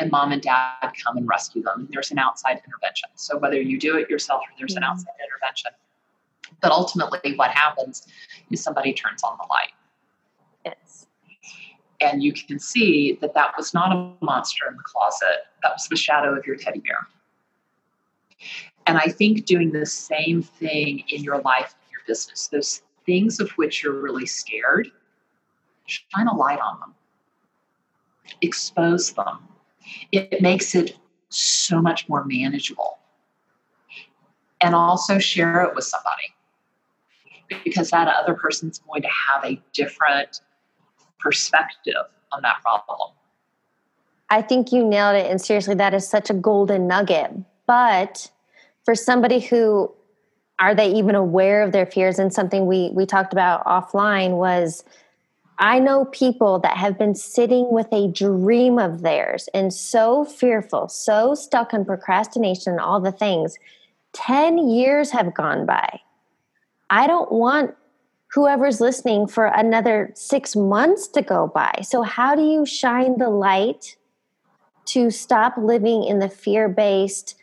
and 0.00 0.10
mom 0.10 0.32
and 0.32 0.42
dad 0.42 0.92
come 1.04 1.16
and 1.16 1.28
rescue 1.28 1.62
them. 1.62 1.86
There's 1.92 2.10
an 2.10 2.18
outside 2.18 2.60
intervention. 2.64 3.10
So 3.14 3.38
whether 3.38 3.60
you 3.60 3.78
do 3.78 3.96
it 3.96 4.08
yourself 4.08 4.40
or 4.42 4.52
there's 4.58 4.74
an 4.74 4.82
outside 4.82 5.12
intervention. 5.22 5.72
But 6.60 6.72
ultimately, 6.72 7.36
what 7.36 7.50
happens 7.50 8.06
is 8.50 8.62
somebody 8.62 8.92
turns 8.92 9.22
on 9.22 9.36
the 9.38 9.46
light. 9.48 9.72
Yes. 10.64 11.06
And 12.00 12.22
you 12.22 12.32
can 12.32 12.58
see 12.58 13.18
that 13.20 13.34
that 13.34 13.52
was 13.56 13.74
not 13.74 13.92
a 13.92 14.24
monster 14.24 14.64
in 14.68 14.76
the 14.76 14.82
closet, 14.82 15.46
that 15.62 15.72
was 15.72 15.86
the 15.88 15.96
shadow 15.96 16.34
of 16.36 16.46
your 16.46 16.56
teddy 16.56 16.80
bear. 16.80 17.06
And 18.86 18.96
I 18.98 19.08
think 19.08 19.44
doing 19.44 19.70
the 19.70 19.86
same 19.86 20.42
thing 20.42 21.04
in 21.08 21.22
your 21.22 21.40
life, 21.42 21.74
in 21.84 21.92
your 21.92 22.00
business, 22.06 22.48
those 22.48 22.82
things 23.04 23.38
of 23.38 23.50
which 23.52 23.82
you're 23.82 24.00
really 24.00 24.26
scared, 24.26 24.90
shine 25.86 26.26
a 26.26 26.34
light 26.34 26.58
on 26.58 26.80
them, 26.80 26.94
expose 28.40 29.12
them. 29.12 29.38
It 30.12 30.40
makes 30.40 30.74
it 30.74 30.96
so 31.28 31.80
much 31.80 32.08
more 32.08 32.24
manageable. 32.24 32.98
And 34.60 34.74
also 34.74 35.18
share 35.18 35.62
it 35.62 35.74
with 35.74 35.84
somebody 35.84 36.34
because 37.64 37.90
that 37.90 38.08
other 38.08 38.34
person's 38.34 38.78
going 38.80 39.02
to 39.02 39.08
have 39.08 39.44
a 39.44 39.60
different 39.72 40.40
perspective 41.18 41.94
on 42.32 42.42
that 42.42 42.60
problem. 42.62 43.10
I 44.30 44.42
think 44.42 44.72
you 44.72 44.86
nailed 44.86 45.16
it. 45.16 45.30
And 45.30 45.40
seriously, 45.40 45.74
that 45.74 45.92
is 45.92 46.08
such 46.08 46.30
a 46.30 46.34
golden 46.34 46.86
nugget. 46.86 47.32
But 47.66 48.30
for 48.84 48.94
somebody 48.94 49.40
who 49.40 49.92
are 50.60 50.74
they 50.74 50.92
even 50.92 51.14
aware 51.14 51.62
of 51.62 51.72
their 51.72 51.86
fears? 51.86 52.18
And 52.18 52.32
something 52.32 52.66
we 52.66 52.90
we 52.92 53.06
talked 53.06 53.32
about 53.32 53.64
offline 53.64 54.36
was 54.36 54.84
I 55.58 55.78
know 55.78 56.06
people 56.06 56.58
that 56.60 56.76
have 56.76 56.96
been 56.98 57.14
sitting 57.14 57.70
with 57.70 57.88
a 57.92 58.08
dream 58.08 58.78
of 58.78 59.02
theirs 59.02 59.48
and 59.52 59.72
so 59.72 60.24
fearful, 60.24 60.88
so 60.88 61.34
stuck 61.34 61.74
in 61.74 61.84
procrastination 61.84 62.72
and 62.72 62.80
all 62.80 63.00
the 63.00 63.12
things. 63.12 63.58
10 64.14 64.70
years 64.70 65.10
have 65.10 65.34
gone 65.34 65.66
by. 65.66 66.00
I 66.90 67.06
don't 67.06 67.30
want 67.30 67.74
whoever's 68.32 68.80
listening 68.80 69.26
for 69.26 69.46
another 69.46 70.12
six 70.14 70.54
months 70.54 71.08
to 71.08 71.22
go 71.22 71.46
by. 71.46 71.72
So, 71.82 72.02
how 72.02 72.34
do 72.34 72.42
you 72.42 72.66
shine 72.66 73.18
the 73.18 73.30
light 73.30 73.96
to 74.86 75.10
stop 75.10 75.54
living 75.56 76.04
in 76.04 76.18
the 76.18 76.28
fear 76.28 76.68
based 76.68 77.36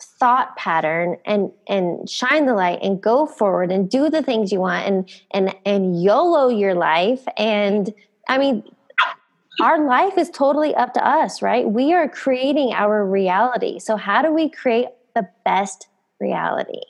thought 0.00 0.56
pattern 0.56 1.16
and 1.24 1.50
and 1.68 2.08
shine 2.08 2.46
the 2.46 2.54
light 2.54 2.78
and 2.82 3.00
go 3.00 3.26
forward 3.26 3.70
and 3.70 3.88
do 3.90 4.10
the 4.10 4.22
things 4.22 4.52
you 4.52 4.60
want 4.60 4.86
and 4.86 5.10
and 5.32 5.54
and 5.64 6.02
YOLO 6.02 6.48
your 6.48 6.74
life 6.74 7.24
and 7.36 7.92
I 8.28 8.38
mean 8.38 8.64
our 9.60 9.86
life 9.86 10.16
is 10.16 10.30
totally 10.30 10.74
up 10.74 10.94
to 10.94 11.06
us, 11.06 11.42
right? 11.42 11.68
We 11.68 11.92
are 11.92 12.08
creating 12.08 12.72
our 12.72 13.04
reality. 13.04 13.78
So 13.78 13.96
how 13.96 14.22
do 14.22 14.32
we 14.32 14.48
create 14.48 14.88
the 15.14 15.28
best 15.44 15.88
reality? 16.20 16.80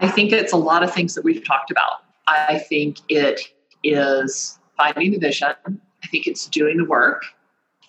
I 0.00 0.08
think 0.08 0.32
it's 0.32 0.52
a 0.52 0.56
lot 0.56 0.82
of 0.82 0.92
things 0.92 1.14
that 1.14 1.24
we've 1.24 1.44
talked 1.44 1.70
about. 1.70 2.04
I 2.26 2.58
think 2.58 2.98
it 3.08 3.40
is 3.82 4.58
finding 4.76 5.12
the 5.12 5.18
vision. 5.18 5.54
I 5.66 6.06
think 6.08 6.26
it's 6.26 6.46
doing 6.46 6.76
the 6.76 6.84
work. 6.84 7.24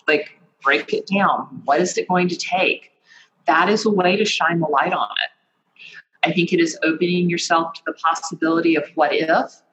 Like 0.06 0.38
break 0.62 0.92
it 0.92 1.06
down. 1.06 1.62
What 1.64 1.80
is 1.80 1.96
it 1.98 2.08
going 2.08 2.28
to 2.28 2.36
take? 2.36 2.90
That 3.46 3.68
is 3.68 3.84
a 3.84 3.90
way 3.90 4.16
to 4.16 4.24
shine 4.24 4.60
the 4.60 4.66
light 4.66 4.92
on 4.92 5.08
it. 5.24 5.30
I 6.26 6.32
think 6.32 6.52
it 6.52 6.60
is 6.60 6.78
opening 6.82 7.28
yourself 7.28 7.74
to 7.74 7.82
the 7.86 7.92
possibility 7.92 8.74
of 8.76 8.84
what 8.94 9.12
if 9.12 9.28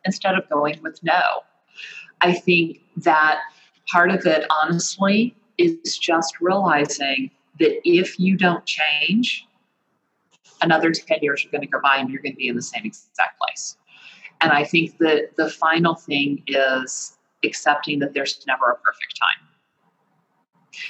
instead 0.06 0.36
of 0.36 0.50
going 0.50 0.82
with 0.84 1.02
no. 1.02 1.22
I 2.20 2.34
think 2.34 2.82
that 2.98 3.40
part 3.90 4.12
of 4.12 4.26
it, 4.26 4.46
honestly, 4.62 5.34
is 5.58 5.98
just 5.98 6.42
realizing 6.42 7.32
that 7.60 7.80
if 7.86 8.20
you 8.20 8.36
don't 8.36 8.66
change, 8.66 9.48
another 10.62 10.92
10 10.92 11.20
years 11.22 11.46
are 11.46 11.50
going 11.50 11.62
to 11.62 11.68
go 11.68 11.80
by 11.82 11.98
and 11.98 12.10
you're 12.10 12.22
going 12.22 12.34
to 12.34 12.38
be 12.38 12.48
in 12.48 12.56
the 12.56 12.62
same 12.62 12.86
exact 12.86 13.40
place. 13.40 13.78
And 14.42 14.52
I 14.52 14.64
think 14.64 14.98
that 14.98 15.36
the 15.38 15.50
final 15.50 15.96
thing 15.96 16.44
is 16.48 17.18
accepting 17.44 18.00
that 18.00 18.14
there's 18.14 18.44
never 18.48 18.72
a 18.72 18.76
perfect 18.78 19.20
time. 19.20 19.48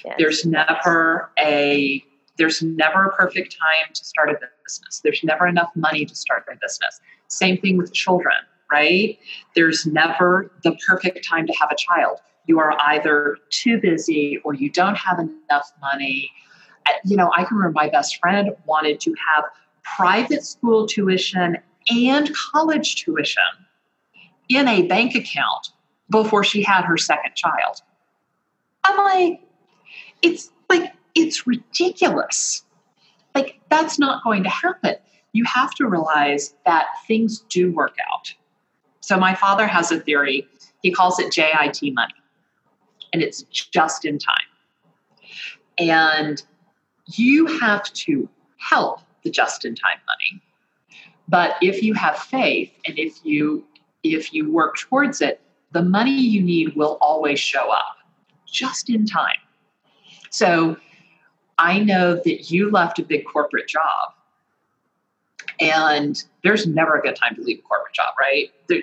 Yes. 0.06 0.16
There's 0.18 0.46
never 0.46 1.32
a 1.40 2.04
there's 2.38 2.64
never 2.64 3.06
a 3.06 3.16
perfect 3.16 3.56
time 3.60 3.94
to 3.94 4.06
start 4.06 4.30
a 4.30 4.34
business. 4.34 5.02
There's 5.04 5.24
never 5.24 5.48
enough 5.48 5.70
money 5.76 6.06
to 6.06 6.16
start 6.16 6.46
a 6.52 6.56
business. 6.56 7.00
Same 7.28 7.58
thing 7.58 7.78
with 7.78 7.94
children, 7.94 8.34
right? 8.72 9.20
There's 9.54 9.86
never 9.86 10.52
the 10.64 10.76
perfect 10.88 11.28
time 11.28 11.46
to 11.46 11.54
have 11.60 11.72
a 11.72 11.76
child. 11.76 12.20
You 12.48 12.60
are 12.60 12.74
either 12.80 13.38
too 13.50 13.80
busy 13.80 14.40
or 14.44 14.54
you 14.54 14.70
don't 14.70 14.96
have 14.96 15.20
enough 15.20 15.72
money. 15.82 16.32
You 17.06 17.18
know, 17.18 17.32
I 17.36 17.44
can 17.44 17.58
remember 17.58 17.74
my 17.74 17.90
best 17.90 18.18
friend 18.18 18.52
wanted 18.66 19.00
to 19.02 19.14
have 19.36 19.44
private 19.84 20.46
school 20.46 20.86
tuition 20.88 21.58
and 21.90 22.36
college 22.36 22.96
tuition 22.96 23.44
in 24.50 24.68
a 24.68 24.84
bank 24.84 25.16
account 25.16 25.70
before 26.10 26.44
she 26.44 26.62
had 26.62 26.84
her 26.84 26.98
second 26.98 27.36
child. 27.36 27.82
I'm 28.84 28.98
like, 28.98 29.42
it's 30.22 30.52
like, 30.70 30.94
it's 31.16 31.48
ridiculous. 31.48 32.64
Like, 33.34 33.60
that's 33.70 33.98
not 33.98 34.24
going 34.24 34.44
to 34.44 34.50
happen. 34.50 34.96
You 35.34 35.46
have 35.46 35.74
to 35.76 35.88
realize 35.88 36.56
that 36.66 36.88
things 37.08 37.40
do 37.50 37.72
work 37.72 37.96
out. 38.14 38.34
So, 39.00 39.18
my 39.18 39.34
father 39.34 39.68
has 39.68 39.92
a 39.92 40.00
theory, 40.00 40.48
he 40.82 40.92
calls 40.92 41.20
it 41.20 41.32
JIT 41.32 41.94
money, 41.94 42.14
and 43.14 43.22
it's 43.22 43.44
just 43.44 44.06
in 44.06 44.20
time. 44.20 44.36
And 45.78 46.44
you 47.08 47.46
have 47.46 47.92
to 47.94 48.30
help 48.58 49.00
the 49.24 49.30
just 49.30 49.66
in 49.66 49.76
time 49.76 49.98
money. 50.08 50.42
But 51.28 51.56
if 51.62 51.82
you 51.82 51.94
have 51.94 52.18
faith 52.18 52.72
and 52.86 52.98
if 52.98 53.24
you 53.24 53.66
if 54.04 54.34
you 54.34 54.52
work 54.52 54.78
towards 54.78 55.22
it, 55.22 55.40
the 55.72 55.84
money 55.84 56.12
you 56.20 56.42
need 56.42 56.76
will 56.76 56.98
always 57.02 57.40
show 57.40 57.70
up 57.72 57.98
just 58.46 58.90
in 58.90 59.06
time. 59.06 59.38
So 60.32 60.76
I 61.58 61.80
know 61.80 62.16
that 62.16 62.50
you 62.50 62.72
left 62.72 63.00
a 63.00 63.04
big 63.04 63.26
corporate 63.26 63.68
job 63.68 64.14
and 65.60 66.22
there's 66.44 66.66
never 66.66 66.98
a 66.98 67.02
good 67.02 67.16
time 67.16 67.36
to 67.36 67.42
leave 67.42 67.60
a 67.60 67.62
corporate 67.62 67.94
job, 67.94 68.14
right? 68.20 68.52
There, 68.68 68.82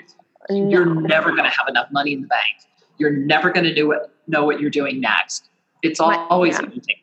no. 0.48 0.68
You're 0.70 0.94
never 0.94 1.30
going 1.30 1.44
to 1.44 1.50
have 1.50 1.68
enough 1.68 1.90
money 1.90 2.12
in 2.12 2.22
the 2.22 2.28
bank. 2.28 2.46
You're 2.98 3.10
never 3.10 3.50
going 3.50 3.64
to 3.64 3.74
know 3.74 3.86
what, 3.86 4.14
know 4.28 4.44
what 4.44 4.60
you're 4.60 4.70
doing 4.70 5.00
next. 5.00 5.50
It's 5.82 6.00
always 6.00 6.54
yeah. 6.54 6.60
going 6.60 6.72
to 6.72 6.80
take. 6.80 6.97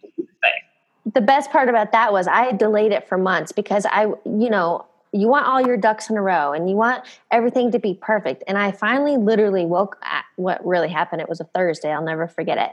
The 1.14 1.22
best 1.22 1.52
part 1.52 1.70
about 1.70 1.92
that 1.92 2.12
was 2.12 2.28
I 2.28 2.52
delayed 2.52 2.92
it 2.92 3.08
for 3.08 3.18
months 3.18 3.52
because 3.52 3.86
I, 3.86 4.06
you 4.26 4.50
know, 4.50 4.86
you 5.12 5.28
want 5.28 5.46
all 5.46 5.62
your 5.62 5.78
ducks 5.78 6.10
in 6.10 6.18
a 6.18 6.22
row 6.22 6.52
and 6.52 6.70
you 6.70 6.76
want 6.76 7.06
everything 7.32 7.72
to 7.72 7.80
be 7.80 7.94
perfect. 7.94 8.44
And 8.48 8.58
I 8.58 8.72
finally 8.72 9.16
literally 9.16 9.66
woke 9.66 9.98
at 10.04 10.26
what 10.36 10.66
really 10.66 10.90
happened. 10.90 11.22
It 11.22 11.30
was 11.30 11.40
a 11.40 11.46
Thursday. 11.46 11.92
I'll 11.92 12.04
never 12.04 12.28
forget 12.28 12.58
it. 12.58 12.72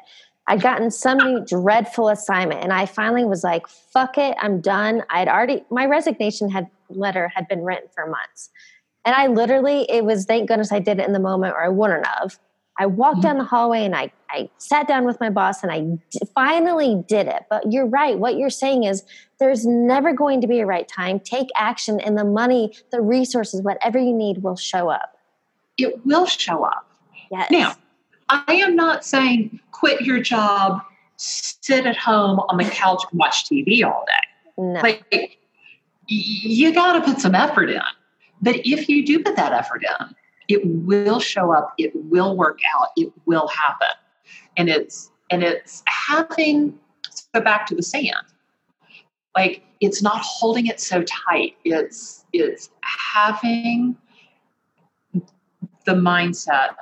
I'd 0.49 0.61
gotten 0.61 0.91
some 0.91 1.19
new 1.19 1.45
dreadful 1.45 2.09
assignment 2.09 2.65
and 2.65 2.73
I 2.73 2.87
finally 2.87 3.25
was 3.25 3.45
like, 3.45 3.69
fuck 3.69 4.19
it, 4.19 4.37
I'm 4.41 4.61
done. 4.61 5.05
I'd 5.09 5.29
already, 5.29 5.65
my 5.71 5.87
resignation 5.87 6.51
had 6.51 6.69
letter 6.89 7.29
had 7.29 7.47
been 7.47 7.63
written 7.63 7.89
for 7.95 8.07
months. 8.07 8.51
And 9.05 9.15
I 9.15 9.29
literally, 9.29 9.87
it 9.89 10.05
was 10.05 10.25
thank 10.25 10.49
goodness 10.49 10.73
I 10.73 10.81
did 10.81 10.99
it 10.99 11.07
in 11.07 11.13
the 11.13 11.21
moment 11.21 11.55
or 11.55 11.63
I 11.63 11.69
wouldn't 11.69 12.07
have. 12.07 12.39
I 12.79 12.87
walked 12.87 13.17
mm-hmm. 13.17 13.23
down 13.23 13.39
the 13.39 13.45
hallway 13.45 13.85
and 13.85 13.95
I, 13.95 14.13
I 14.31 14.49
sat 14.59 14.89
down 14.89 15.05
with 15.05 15.21
my 15.21 15.31
boss 15.31 15.63
and 15.63 15.71
I 15.71 15.81
d- 15.81 16.21
finally 16.35 17.03
did 17.07 17.27
it. 17.27 17.45
But 17.51 17.71
you're 17.71 17.87
right. 17.87 18.19
What 18.19 18.37
you're 18.37 18.51
saying 18.51 18.85
is 18.85 19.05
there's 19.39 19.67
never 19.67 20.13
going 20.13 20.41
to 20.41 20.47
be 20.47 20.61
a 20.61 20.67
right 20.67 20.89
time. 20.89 21.21
Take 21.21 21.49
action 21.55 22.01
and 22.01 22.17
the 22.17 22.25
money, 22.25 22.75
the 22.91 23.01
resources, 23.01 23.63
whatever 23.63 23.99
you 23.99 24.13
need 24.13 24.43
will 24.43 24.57
show 24.57 24.89
up. 24.89 25.19
It 25.77 26.05
will 26.07 26.27
show 26.27 26.65
up. 26.65 26.89
Yes. 27.31 27.51
Now, 27.51 27.75
I 28.29 28.55
am 28.55 28.75
not 28.75 29.05
saying 29.05 29.61
quit 29.73 30.01
your 30.03 30.21
job, 30.21 30.81
sit 31.17 31.87
at 31.87 31.97
home 31.97 32.41
on 32.49 32.57
the 32.57 32.65
couch 32.65 33.03
and 33.11 33.19
watch 33.19 33.45
TV 33.49 33.85
all 33.85 34.05
day. 34.07 34.63
No. 34.63 34.81
Like, 34.81 35.39
you 36.07 36.73
got 36.73 36.95
to 36.95 37.01
put 37.01 37.21
some 37.21 37.35
effort 37.35 37.71
in. 37.71 37.81
But 38.41 38.57
if 38.65 38.89
you 38.89 39.05
do 39.05 39.23
put 39.23 39.37
that 39.37 39.53
effort 39.53 39.85
in, 39.85 40.15
it 40.53 40.65
will 40.65 41.21
show 41.21 41.53
up, 41.53 41.75
it 41.79 41.93
will 41.95 42.37
work 42.37 42.61
out, 42.77 42.89
it 42.97 43.13
will 43.27 43.49
happen. 43.49 43.89
And 44.57 44.69
it's 44.69 45.11
and 45.31 45.43
it's 45.43 45.83
having 45.87 46.79
go 47.35 47.41
back 47.41 47.67
to 47.67 47.75
the 47.75 47.83
sand. 47.83 48.27
Like 49.35 49.65
it's 49.81 50.03
not 50.03 50.21
holding 50.21 50.67
it 50.67 50.81
so 50.81 51.03
tight. 51.05 51.57
It's 51.65 52.25
it's 52.33 52.71
having 52.83 53.97
the 55.85 55.95
mindset 55.95 56.77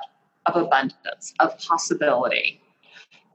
of 0.45 0.55
abundance, 0.55 1.33
of 1.39 1.57
possibility, 1.59 2.61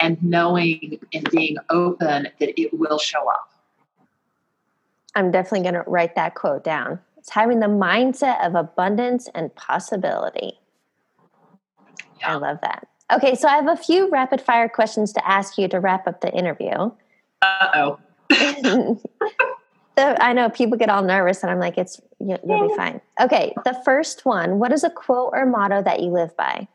and 0.01 0.23
knowing 0.23 0.99
and 1.15 1.31
being 1.31 1.57
open 1.71 2.29
that 2.39 2.61
it 2.61 2.75
will 2.75 2.99
show 2.99 3.29
up. 3.29 3.53
I'm 5.15 5.31
definitely 5.31 5.63
going 5.63 5.83
to 5.83 5.91
write 5.91 6.15
that 6.17 6.35
quote 6.35 6.63
down. 6.63 7.01
It's 7.27 7.33
having 7.33 7.59
the 7.59 7.67
mindset 7.67 8.47
of 8.47 8.55
abundance 8.55 9.29
and 9.35 9.53
possibility. 9.57 10.61
Yeah. 12.21 12.35
I 12.35 12.37
love 12.37 12.59
that. 12.63 12.87
Okay, 13.13 13.35
so 13.35 13.49
I 13.49 13.57
have 13.57 13.67
a 13.67 13.77
few 13.77 14.09
rapid 14.11 14.41
fire 14.41 14.69
questions 14.69 15.13
to 15.15 15.29
ask 15.29 15.59
you 15.59 15.67
to 15.67 15.81
wrap 15.81 16.07
up 16.07 16.21
the 16.21 16.33
interview. 16.33 16.93
Uh 17.43 17.69
oh. 17.75 17.99
I 19.99 20.33
know 20.35 20.51
people 20.51 20.79
get 20.79 20.89
all 20.89 21.03
nervous, 21.03 21.43
and 21.43 21.51
I'm 21.51 21.59
like, 21.59 21.77
"It's 21.77 22.01
you'll, 22.21 22.39
you'll 22.47 22.69
be 22.69 22.77
fine." 22.77 23.01
Okay, 23.21 23.53
the 23.65 23.77
first 23.85 24.25
one. 24.25 24.61
What 24.61 24.71
is 24.71 24.85
a 24.85 24.91
quote 24.91 25.31
or 25.33 25.47
motto 25.47 25.83
that 25.83 26.03
you 26.03 26.11
live 26.11 26.37
by? 26.37 26.69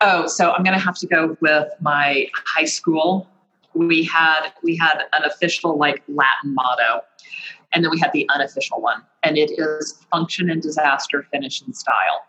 Oh, 0.00 0.26
so 0.26 0.50
I'm 0.50 0.64
going 0.64 0.76
to 0.76 0.84
have 0.84 0.98
to 0.98 1.06
go 1.06 1.36
with 1.40 1.68
my 1.80 2.26
high 2.44 2.64
school. 2.64 3.28
We 3.74 4.02
had 4.02 4.48
we 4.64 4.76
had 4.76 5.04
an 5.12 5.22
official 5.24 5.78
like 5.78 6.02
Latin 6.08 6.54
motto, 6.54 7.02
and 7.72 7.84
then 7.84 7.90
we 7.92 8.00
had 8.00 8.12
the 8.12 8.28
unofficial 8.30 8.80
one, 8.80 9.02
and 9.24 9.38
it 9.38 9.50
is 9.58 10.04
"Function 10.10 10.50
and 10.50 10.62
disaster, 10.62 11.26
finish 11.32 11.62
in 11.62 11.72
style." 11.72 12.26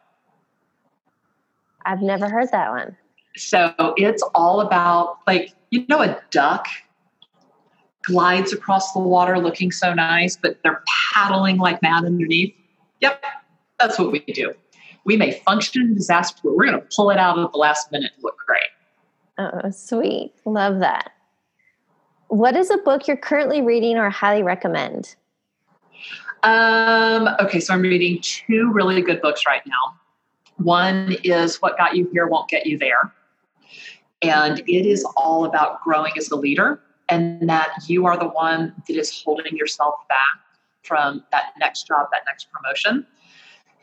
I've 1.86 2.02
never 2.02 2.30
heard 2.30 2.52
that 2.52 2.72
one. 2.72 2.98
So 3.36 3.74
it's 3.98 4.24
all 4.34 4.62
about 4.62 5.20
like 5.28 5.54
you 5.70 5.86
know 5.88 6.02
a 6.02 6.20
duck 6.32 6.68
glides 8.04 8.54
across 8.54 8.94
the 8.94 9.00
water 9.00 9.40
looking 9.40 9.72
so 9.72 9.94
nice, 9.94 10.36
but 10.36 10.60
they're 10.64 10.84
paddling 11.14 11.58
like 11.58 11.82
mad 11.82 12.06
underneath. 12.06 12.56
Yep, 13.02 13.24
that's 13.80 14.00
what 14.00 14.12
we 14.12 14.20
do. 14.20 14.54
We 15.06 15.18
may 15.18 15.40
function 15.46 15.82
in 15.84 15.96
disaster, 15.96 16.40
but 16.44 16.56
we're 16.56 16.66
going 16.66 16.82
to 16.82 16.88
pull 16.96 17.12
it 17.12 17.18
out 17.18 17.38
at 17.38 17.52
the 17.52 17.58
last 17.58 17.92
minute 17.92 18.12
and 18.16 18.24
look 18.24 18.38
great. 18.46 18.64
Oh, 19.38 19.70
sweet. 19.70 20.34
Love 20.46 20.80
that. 20.80 21.12
What 22.30 22.56
is 22.56 22.72
a 22.72 22.78
book 22.78 23.08
you're 23.08 23.18
currently 23.18 23.62
reading 23.62 23.98
or 23.98 24.10
highly 24.10 24.42
recommend? 24.42 25.16
Um, 26.46 27.28
okay, 27.40 27.60
so 27.60 27.74
I'm 27.74 27.82
reading 27.82 28.20
two 28.22 28.72
really 28.72 29.02
good 29.02 29.20
books 29.20 29.48
right 29.48 29.64
now. 29.66 30.00
One 30.58 31.18
is 31.24 31.60
What 31.60 31.76
Got 31.76 31.96
You 31.96 32.08
Here 32.14 32.28
Won't 32.28 32.50
Get 32.50 32.68
You 32.68 32.78
There. 32.78 33.12
And 34.22 34.60
it 34.60 34.86
is 34.86 35.04
all 35.18 35.46
about 35.46 35.82
growing 35.82 36.14
as 36.18 36.30
a 36.30 36.36
leader 36.36 36.80
and 37.10 37.50
that 37.50 37.72
you 37.88 38.06
are 38.06 38.16
the 38.16 38.28
one 38.28 38.76
that 38.88 38.96
is 38.96 39.24
holding 39.24 39.58
yourself 39.58 39.96
back 40.08 40.40
from 40.84 41.24
that 41.32 41.54
next 41.60 41.88
job, 41.88 42.10
that 42.12 42.22
next 42.28 42.48
promotion. 42.52 43.08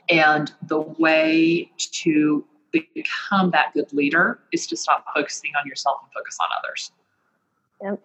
And 0.08 0.52
the 0.62 0.82
way 0.82 1.68
to 1.78 2.44
become 2.70 3.50
that 3.50 3.74
good 3.74 3.92
leader 3.92 4.38
is 4.52 4.68
to 4.68 4.76
stop 4.76 5.04
focusing 5.12 5.50
on 5.60 5.66
yourself 5.66 5.98
and 6.04 6.12
focus 6.12 6.38
on 6.40 6.48
others. 6.58 6.92
Yep. 7.82 8.00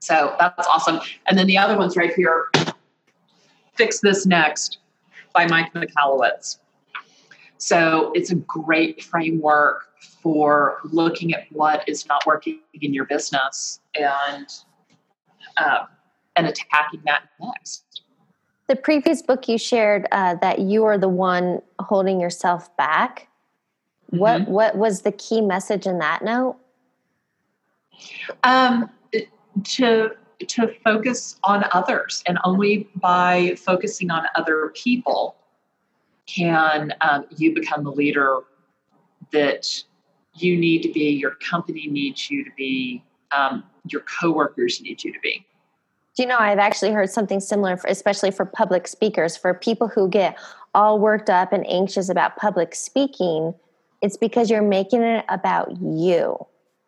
So 0.00 0.34
that's 0.40 0.66
awesome. 0.66 0.98
And 1.26 1.38
then 1.38 1.46
the 1.46 1.58
other 1.58 1.78
one's 1.78 1.96
right 1.96 2.12
here 2.12 2.48
Fix 3.74 4.00
This 4.00 4.26
Next 4.26 4.78
by 5.32 5.46
Mike 5.46 5.72
Michalowicz. 5.74 6.58
So 7.58 8.12
it's 8.14 8.30
a 8.30 8.36
great 8.36 9.02
framework 9.02 9.88
for 10.22 10.80
looking 10.84 11.34
at 11.34 11.46
what 11.50 11.88
is 11.88 12.06
not 12.06 12.24
working 12.26 12.60
in 12.80 12.92
your 12.92 13.04
business 13.06 13.80
and 13.94 14.46
uh, 15.56 15.84
and 16.36 16.46
attacking 16.46 17.00
that 17.04 17.22
next. 17.40 18.02
The 18.66 18.76
previous 18.76 19.22
book 19.22 19.48
you 19.48 19.58
shared 19.58 20.06
uh, 20.10 20.34
that 20.36 20.60
you 20.60 20.84
are 20.84 20.98
the 20.98 21.08
one 21.08 21.60
holding 21.78 22.20
yourself 22.20 22.74
back. 22.76 23.28
Mm-hmm. 24.12 24.18
What 24.18 24.48
what 24.48 24.76
was 24.76 25.02
the 25.02 25.12
key 25.12 25.40
message 25.40 25.86
in 25.86 25.98
that 25.98 26.22
note? 26.22 26.56
Um, 28.42 28.90
to 29.64 30.10
to 30.40 30.74
focus 30.84 31.38
on 31.44 31.64
others, 31.72 32.22
and 32.26 32.38
only 32.44 32.88
by 32.96 33.54
focusing 33.56 34.10
on 34.10 34.24
other 34.34 34.72
people 34.74 35.36
can 36.26 36.92
um, 37.00 37.26
you 37.36 37.54
become 37.54 37.84
the 37.84 37.92
leader 37.92 38.40
that 39.32 39.82
you 40.34 40.56
need 40.56 40.82
to 40.82 40.92
be, 40.92 41.10
your 41.10 41.32
company 41.36 41.86
needs 41.86 42.30
you 42.30 42.44
to 42.44 42.50
be, 42.56 43.02
um, 43.32 43.64
your 43.88 44.02
coworkers 44.02 44.80
need 44.80 45.02
you 45.04 45.12
to 45.12 45.20
be. 45.20 45.44
Do 46.16 46.22
you 46.22 46.28
know, 46.28 46.38
I've 46.38 46.58
actually 46.58 46.92
heard 46.92 47.10
something 47.10 47.40
similar, 47.40 47.76
for, 47.76 47.88
especially 47.88 48.30
for 48.30 48.44
public 48.44 48.86
speakers, 48.86 49.36
for 49.36 49.52
people 49.52 49.88
who 49.88 50.08
get 50.08 50.38
all 50.74 50.98
worked 50.98 51.28
up 51.28 51.52
and 51.52 51.66
anxious 51.68 52.08
about 52.08 52.36
public 52.36 52.74
speaking, 52.74 53.54
it's 54.00 54.16
because 54.16 54.50
you're 54.50 54.62
making 54.62 55.02
it 55.02 55.24
about 55.28 55.76
you. 55.80 56.36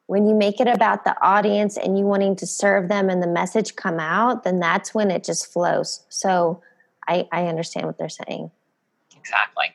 When 0.07 0.27
you 0.27 0.35
make 0.35 0.61
it 0.61 0.69
about 0.69 1.05
the 1.05 1.21
audience 1.21 1.77
and 1.77 1.99
you 1.99 2.05
wanting 2.05 2.37
to 2.37 2.47
serve 2.47 2.89
them 2.89 3.11
and 3.11 3.23
the 3.23 3.27
message 3.27 3.75
come 3.75 3.99
out, 3.99 4.45
then 4.45 4.61
that's 4.61 4.95
when 4.95 5.11
it 5.11 5.25
just 5.25 5.53
flows. 5.53 6.05
So 6.09 6.63
I, 7.09 7.27
I 7.33 7.47
understand 7.47 7.87
what 7.87 7.99
they're 7.99 8.09
saying. 8.09 8.51
Exactly. 9.17 9.67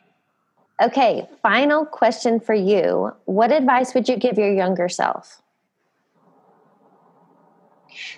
Okay, 0.82 1.28
final 1.44 1.86
question 1.86 2.40
for 2.40 2.56
you. 2.56 3.14
What 3.26 3.52
advice 3.52 3.94
would 3.94 4.08
you 4.08 4.18
give 4.18 4.38
your 4.38 4.52
younger 4.52 4.90
self? 4.90 5.42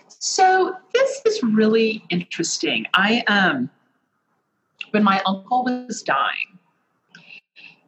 So 0.07 0.73
this 0.93 1.21
is 1.25 1.43
really 1.43 2.05
interesting. 2.09 2.85
I 2.93 3.23
um 3.27 3.69
when 4.91 5.03
my 5.03 5.21
uncle 5.25 5.65
was 5.65 6.03
dying, 6.03 6.59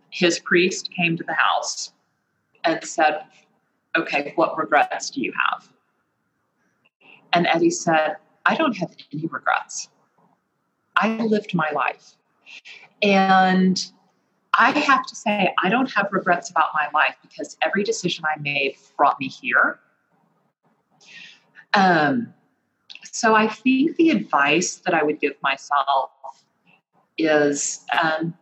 his 0.10 0.40
priest 0.40 0.92
came 0.92 1.16
to 1.18 1.24
the 1.24 1.34
house 1.34 1.94
and 2.64 2.84
said, 2.84 3.22
Okay, 3.98 4.34
what 4.36 4.58
regrets 4.58 5.10
do 5.10 5.22
you 5.22 5.34
have? 5.50 5.70
And 7.34 7.48
Eddie 7.48 7.70
said, 7.70 8.18
I 8.46 8.56
don't 8.56 8.76
have 8.78 8.96
any 9.12 9.26
regrets. 9.28 9.90
I 10.96 11.18
lived 11.18 11.54
my 11.54 11.70
life. 11.72 12.16
And 13.02 13.84
I 14.54 14.72
have 14.72 15.06
to 15.06 15.16
say, 15.16 15.54
I 15.62 15.70
don't 15.70 15.92
have 15.94 16.10
regrets 16.12 16.50
about 16.50 16.70
my 16.74 16.88
life 16.94 17.16
because 17.22 17.58
every 17.62 17.84
decision 17.84 18.24
I 18.26 18.40
made 18.40 18.76
brought 18.98 19.20
me 19.20 19.28
here. 19.28 19.80
Um, 21.74 22.34
so 23.04 23.36
I 23.36 23.48
think 23.48 23.98
the 23.98 24.12
advice 24.12 24.78
that 24.78 24.94
I 24.94 25.04
would 25.04 25.20
give 25.20 25.36
myself 25.42 26.12
is 27.18 27.86
um, 28.02 28.34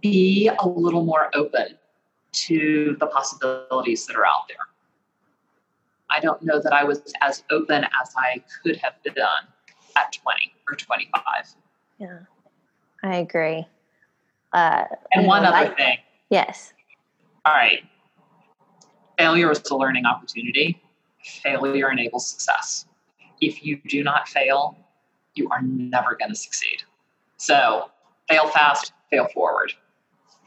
be 0.00 0.48
a 0.48 0.68
little 0.68 1.04
more 1.04 1.30
open 1.34 1.78
to 2.34 2.96
the 3.00 3.06
possibilities 3.06 4.06
that 4.06 4.16
are 4.16 4.26
out 4.26 4.48
there. 4.48 4.56
I 6.10 6.20
don't 6.20 6.42
know 6.42 6.60
that 6.60 6.72
I 6.72 6.84
was 6.84 7.00
as 7.22 7.42
open 7.50 7.84
as 7.84 8.12
I 8.16 8.42
could 8.62 8.76
have 8.76 8.94
been 9.02 9.16
at 9.96 10.12
20 10.12 10.52
or 10.68 10.76
25. 10.76 11.22
Yeah. 11.98 12.18
I 13.02 13.16
agree. 13.16 13.66
Uh, 14.52 14.84
and 15.12 15.26
one 15.26 15.42
know, 15.42 15.50
other 15.50 15.72
I, 15.72 15.74
thing. 15.74 15.98
Yes. 16.30 16.72
All 17.44 17.54
right. 17.54 17.84
Failure 19.18 19.50
is 19.50 19.62
a 19.70 19.76
learning 19.76 20.06
opportunity. 20.06 20.80
Failure 21.22 21.90
enables 21.90 22.26
success. 22.26 22.86
If 23.40 23.64
you 23.64 23.80
do 23.88 24.02
not 24.02 24.28
fail, 24.28 24.76
you 25.34 25.48
are 25.50 25.62
never 25.62 26.16
going 26.16 26.30
to 26.30 26.36
succeed. 26.36 26.82
So 27.36 27.90
fail 28.28 28.48
fast, 28.48 28.92
fail 29.10 29.26
forward. 29.28 29.72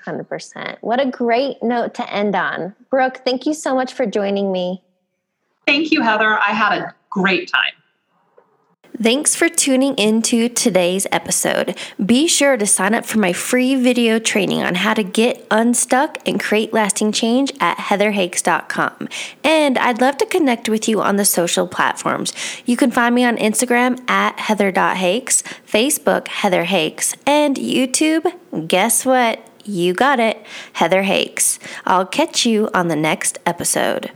100%. 0.07 0.77
What 0.81 0.99
a 0.99 1.09
great 1.09 1.61
note 1.61 1.93
to 1.95 2.13
end 2.13 2.35
on. 2.35 2.75
Brooke, 2.89 3.21
thank 3.25 3.45
you 3.45 3.53
so 3.53 3.75
much 3.75 3.93
for 3.93 4.05
joining 4.05 4.51
me. 4.51 4.81
Thank 5.65 5.91
you, 5.91 6.01
Heather. 6.01 6.37
I 6.37 6.53
had 6.53 6.77
a 6.77 6.95
great 7.09 7.51
time. 7.51 7.73
Thanks 8.99 9.35
for 9.35 9.47
tuning 9.47 9.95
into 9.95 10.49
today's 10.49 11.05
episode. 11.11 11.77
Be 12.03 12.27
sure 12.27 12.57
to 12.57 12.65
sign 12.65 12.95
up 12.95 13.05
for 13.05 13.19
my 13.19 13.31
free 13.31 13.75
video 13.75 14.17
training 14.17 14.63
on 14.63 14.73
how 14.73 14.95
to 14.95 15.03
get 15.03 15.45
unstuck 15.51 16.17
and 16.27 16.39
create 16.39 16.73
lasting 16.73 17.11
change 17.11 17.53
at 17.59 17.77
heatherhakes.com. 17.77 19.07
And 19.43 19.77
I'd 19.77 20.01
love 20.01 20.17
to 20.17 20.25
connect 20.25 20.67
with 20.67 20.89
you 20.89 20.99
on 20.99 21.17
the 21.17 21.25
social 21.25 21.67
platforms. 21.67 22.33
You 22.65 22.75
can 22.75 22.89
find 22.89 23.13
me 23.13 23.23
on 23.23 23.37
Instagram 23.37 24.01
at 24.09 24.39
heather.hakes, 24.39 25.43
Facebook 25.43 26.27
Heather 26.29 26.63
Hakes, 26.63 27.15
and 27.27 27.55
YouTube, 27.55 28.33
guess 28.67 29.05
what? 29.05 29.46
You 29.67 29.93
got 29.93 30.19
it, 30.19 30.43
Heather 30.73 31.03
Hakes. 31.03 31.60
I'll 31.86 32.06
catch 32.06 32.45
you 32.45 32.69
on 32.73 32.88
the 32.88 32.95
next 32.95 33.37
episode. 33.46 34.12